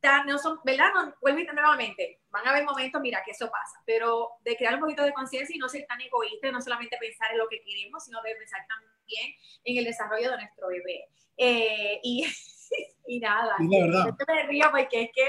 tan, 0.00 0.26
no 0.26 0.38
son, 0.38 0.58
¿verdad? 0.64 0.86
No, 0.94 1.14
vuelvo 1.20 1.40
a 1.48 1.52
nuevamente, 1.52 2.20
van 2.30 2.46
a 2.46 2.50
haber 2.50 2.64
momentos, 2.64 3.00
mira, 3.00 3.22
que 3.24 3.32
eso 3.32 3.50
pasa, 3.50 3.82
pero 3.84 4.30
de 4.44 4.56
crear 4.56 4.74
un 4.74 4.80
poquito 4.80 5.02
de 5.02 5.12
conciencia 5.12 5.54
y 5.54 5.58
no 5.58 5.68
ser 5.68 5.86
tan 5.86 6.00
egoísta, 6.00 6.50
no 6.50 6.60
solamente 6.60 6.96
pensar 6.98 7.30
en 7.32 7.38
lo 7.38 7.48
que 7.48 7.60
queremos, 7.60 8.04
sino 8.04 8.22
de 8.22 8.34
pensar 8.34 8.66
también 8.66 9.34
en 9.64 9.76
el 9.78 9.84
desarrollo 9.84 10.30
de 10.30 10.36
nuestro 10.36 10.68
bebé. 10.68 11.08
Eh, 11.36 12.00
y 12.02 12.26
y 13.06 13.20
nada. 13.20 13.56
Y 13.58 13.80
verdad. 13.80 14.06
Yo 14.06 14.34
me 14.34 14.42
río 14.44 14.66
porque 14.70 15.02
es 15.02 15.10
que 15.14 15.24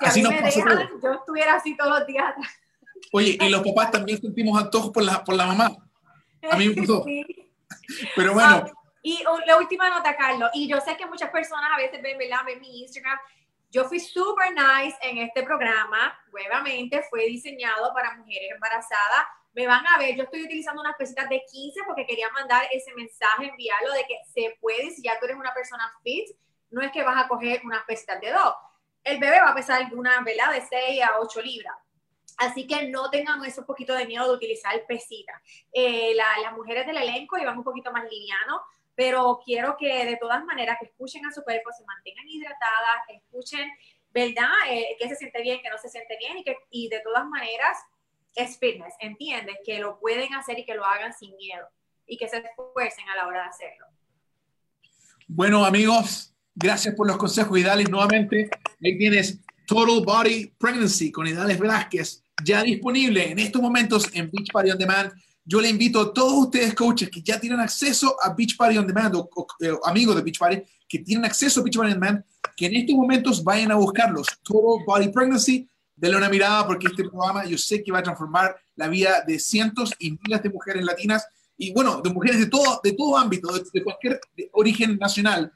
si 0.00 0.06
así 0.06 0.20
a 0.20 0.28
mí 0.28 0.34
me 0.34 0.42
dejan, 0.42 0.88
yo 1.02 1.12
estuviera 1.12 1.54
así 1.54 1.76
todos 1.76 1.98
los 1.98 2.06
días. 2.06 2.34
Oye, 3.12 3.38
y 3.40 3.48
los 3.48 3.62
papás 3.62 3.90
también 3.90 4.20
sentimos 4.20 4.60
antojos 4.60 4.90
por 4.90 5.02
la, 5.02 5.22
por 5.24 5.34
la 5.34 5.46
mamá. 5.46 5.76
A 6.50 6.56
mí 6.56 6.68
me 6.68 6.74
gustó. 6.80 7.04
Pero 8.14 8.34
bueno. 8.34 8.66
Y 9.08 9.22
la 9.46 9.56
última 9.56 9.88
nota, 9.88 10.16
Carlos, 10.16 10.50
y 10.52 10.66
yo 10.66 10.80
sé 10.80 10.96
que 10.96 11.06
muchas 11.06 11.30
personas 11.30 11.70
a 11.72 11.76
veces 11.76 12.02
ven, 12.02 12.18
¿verdad? 12.18 12.40
ven 12.44 12.58
mi 12.58 12.80
Instagram. 12.80 13.16
Yo 13.70 13.84
fui 13.84 14.00
super 14.00 14.50
nice 14.50 14.98
en 15.00 15.18
este 15.18 15.44
programa. 15.44 16.18
Nuevamente 16.32 17.04
fue 17.08 17.26
diseñado 17.26 17.94
para 17.94 18.16
mujeres 18.16 18.50
embarazadas. 18.52 19.26
Me 19.52 19.64
van 19.64 19.86
a 19.86 19.96
ver, 19.96 20.16
yo 20.16 20.24
estoy 20.24 20.42
utilizando 20.42 20.80
unas 20.80 20.96
pesitas 20.96 21.28
de 21.28 21.40
15 21.48 21.82
porque 21.86 22.04
quería 22.04 22.28
mandar 22.30 22.64
ese 22.72 22.92
mensaje, 22.94 23.46
enviarlo 23.46 23.92
de 23.92 24.04
que 24.06 24.18
se 24.34 24.58
puede, 24.60 24.90
si 24.90 25.02
ya 25.02 25.16
tú 25.20 25.26
eres 25.26 25.36
una 25.36 25.54
persona 25.54 25.88
fit, 26.02 26.28
no 26.70 26.82
es 26.82 26.90
que 26.90 27.04
vas 27.04 27.24
a 27.24 27.28
coger 27.28 27.60
unas 27.64 27.84
pesitas 27.84 28.20
de 28.20 28.32
dos. 28.32 28.54
El 29.04 29.20
bebé 29.20 29.38
va 29.40 29.50
a 29.50 29.54
pesar 29.54 29.86
una 29.94 30.20
velada 30.22 30.52
de 30.52 30.62
6 30.62 31.00
a 31.04 31.20
8 31.20 31.42
libras. 31.42 31.76
Así 32.38 32.66
que 32.66 32.88
no 32.88 33.08
tengan 33.08 33.42
ese 33.44 33.62
poquito 33.62 33.94
de 33.94 34.04
miedo 34.04 34.28
de 34.28 34.34
utilizar 34.34 34.74
pesitas. 34.86 35.40
Eh, 35.72 36.12
las 36.14 36.52
mujeres 36.54 36.86
del 36.86 36.96
elenco 36.96 37.36
llevan 37.36 37.56
un 37.56 37.64
poquito 37.64 37.92
más 37.92 38.02
liviano, 38.10 38.62
pero 38.96 39.40
quiero 39.44 39.76
que 39.78 40.04
de 40.04 40.16
todas 40.16 40.44
maneras 40.44 40.78
que 40.80 40.86
escuchen 40.86 41.24
a 41.24 41.32
su 41.32 41.42
cuerpo, 41.42 41.70
se 41.76 41.84
mantengan 41.84 42.28
hidratadas, 42.28 43.02
escuchen, 43.08 43.70
¿verdad? 44.12 44.50
Eh, 44.68 44.96
que 44.98 45.08
se 45.08 45.14
siente 45.14 45.42
bien, 45.42 45.60
que 45.62 45.70
no 45.70 45.78
se 45.78 45.88
siente 45.88 46.16
bien 46.18 46.38
y 46.38 46.44
que 46.44 46.56
y 46.70 46.88
de 46.88 47.00
todas 47.00 47.26
maneras 47.26 47.78
es 48.34 48.58
fitness, 48.58 48.94
¿entiendes? 48.98 49.56
Que 49.64 49.78
lo 49.78 50.00
pueden 50.00 50.34
hacer 50.34 50.58
y 50.58 50.64
que 50.64 50.74
lo 50.74 50.84
hagan 50.84 51.12
sin 51.12 51.36
miedo 51.36 51.68
y 52.06 52.16
que 52.16 52.28
se 52.28 52.38
esfuercen 52.38 53.08
a 53.08 53.16
la 53.16 53.26
hora 53.26 53.42
de 53.42 53.48
hacerlo. 53.48 53.86
Bueno, 55.28 55.64
amigos, 55.64 56.36
Gracias 56.58 56.94
por 56.94 57.06
los 57.06 57.18
consejos, 57.18 57.58
Idales. 57.58 57.90
Nuevamente, 57.90 58.48
ahí 58.82 58.96
tienes 58.96 59.40
Total 59.66 60.02
Body 60.02 60.54
Pregnancy 60.58 61.12
con 61.12 61.26
Idales 61.26 61.58
Velázquez, 61.58 62.22
ya 62.42 62.62
disponible 62.62 63.30
en 63.30 63.38
estos 63.38 63.60
momentos 63.60 64.08
en 64.14 64.30
Beach 64.30 64.50
Party 64.50 64.70
On 64.70 64.78
Demand. 64.78 65.12
Yo 65.48 65.60
le 65.60 65.68
invito 65.68 66.00
a 66.00 66.12
todos 66.12 66.46
ustedes, 66.46 66.74
coaches, 66.74 67.08
que 67.08 67.22
ya 67.22 67.38
tienen 67.38 67.60
acceso 67.60 68.16
a 68.20 68.34
Beach 68.34 68.56
Party 68.56 68.78
On 68.78 68.86
Demand 68.86 69.14
o, 69.14 69.46
eh, 69.60 69.70
amigos 69.84 70.16
de 70.16 70.22
Beach 70.22 70.40
Party, 70.40 70.60
que 70.88 70.98
tienen 70.98 71.24
acceso 71.24 71.60
a 71.60 71.62
Beach 71.62 71.76
Party 71.76 71.92
On 71.92 72.00
Demand, 72.00 72.24
que 72.56 72.66
en 72.66 72.74
estos 72.74 72.96
momentos 72.96 73.44
vayan 73.44 73.70
a 73.70 73.76
buscarlos. 73.76 74.26
Total 74.42 74.84
Body 74.84 75.08
Pregnancy, 75.08 75.68
denle 75.94 76.16
una 76.16 76.28
mirada 76.28 76.66
porque 76.66 76.88
este 76.88 77.04
programa 77.04 77.46
yo 77.46 77.56
sé 77.56 77.84
que 77.84 77.92
va 77.92 78.00
a 78.00 78.02
transformar 78.02 78.56
la 78.74 78.88
vida 78.88 79.22
de 79.24 79.38
cientos 79.38 79.94
y 80.00 80.10
miles 80.10 80.42
de 80.42 80.50
mujeres 80.50 80.84
latinas 80.84 81.24
y 81.56 81.72
bueno, 81.72 82.00
de 82.02 82.10
mujeres 82.10 82.40
de 82.40 82.46
todo, 82.46 82.80
de 82.82 82.92
todo 82.92 83.16
ámbito, 83.16 83.48
de 83.72 83.84
cualquier 83.84 84.20
origen 84.52 84.98
nacional 84.98 85.52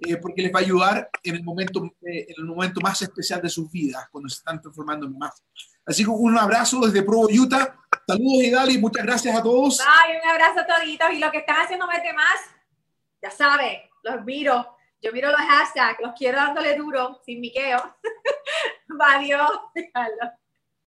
eh, 0.00 0.16
porque 0.16 0.42
les 0.42 0.54
va 0.54 0.58
a 0.58 0.62
ayudar 0.62 1.10
en 1.22 1.34
el, 1.36 1.44
momento, 1.44 1.84
eh, 2.02 2.26
en 2.28 2.34
el 2.38 2.44
momento 2.44 2.80
más 2.80 3.00
especial 3.02 3.40
de 3.42 3.48
sus 3.48 3.70
vidas, 3.70 4.08
cuando 4.10 4.28
se 4.28 4.38
están 4.38 4.60
transformando 4.60 5.06
en 5.06 5.18
más. 5.18 5.42
Así 5.86 6.04
que 6.04 6.10
un 6.10 6.38
abrazo 6.38 6.80
desde 6.80 7.02
Provo, 7.02 7.28
Utah. 7.30 7.76
Saludos, 8.06 8.44
Idali, 8.44 8.78
muchas 8.78 9.04
gracias 9.04 9.36
a 9.36 9.42
todos. 9.42 9.80
Ay, 9.80 10.16
un 10.22 10.28
abrazo 10.28 10.60
a 10.60 10.66
toditos. 10.66 11.10
Y 11.12 11.18
lo 11.18 11.30
que 11.30 11.38
están 11.38 11.56
haciendo 11.56 11.86
Mete 11.86 12.12
Más, 12.12 12.40
ya 13.22 13.30
saben, 13.30 13.78
los 14.02 14.24
miro. 14.24 14.76
Yo 15.02 15.12
miro 15.12 15.30
los 15.30 15.40
hashtags, 15.40 16.00
los 16.00 16.12
quiero 16.16 16.38
dándole 16.38 16.76
duro, 16.76 17.20
sin 17.24 17.40
miqueo. 17.40 17.96
Adiós. 19.00 19.50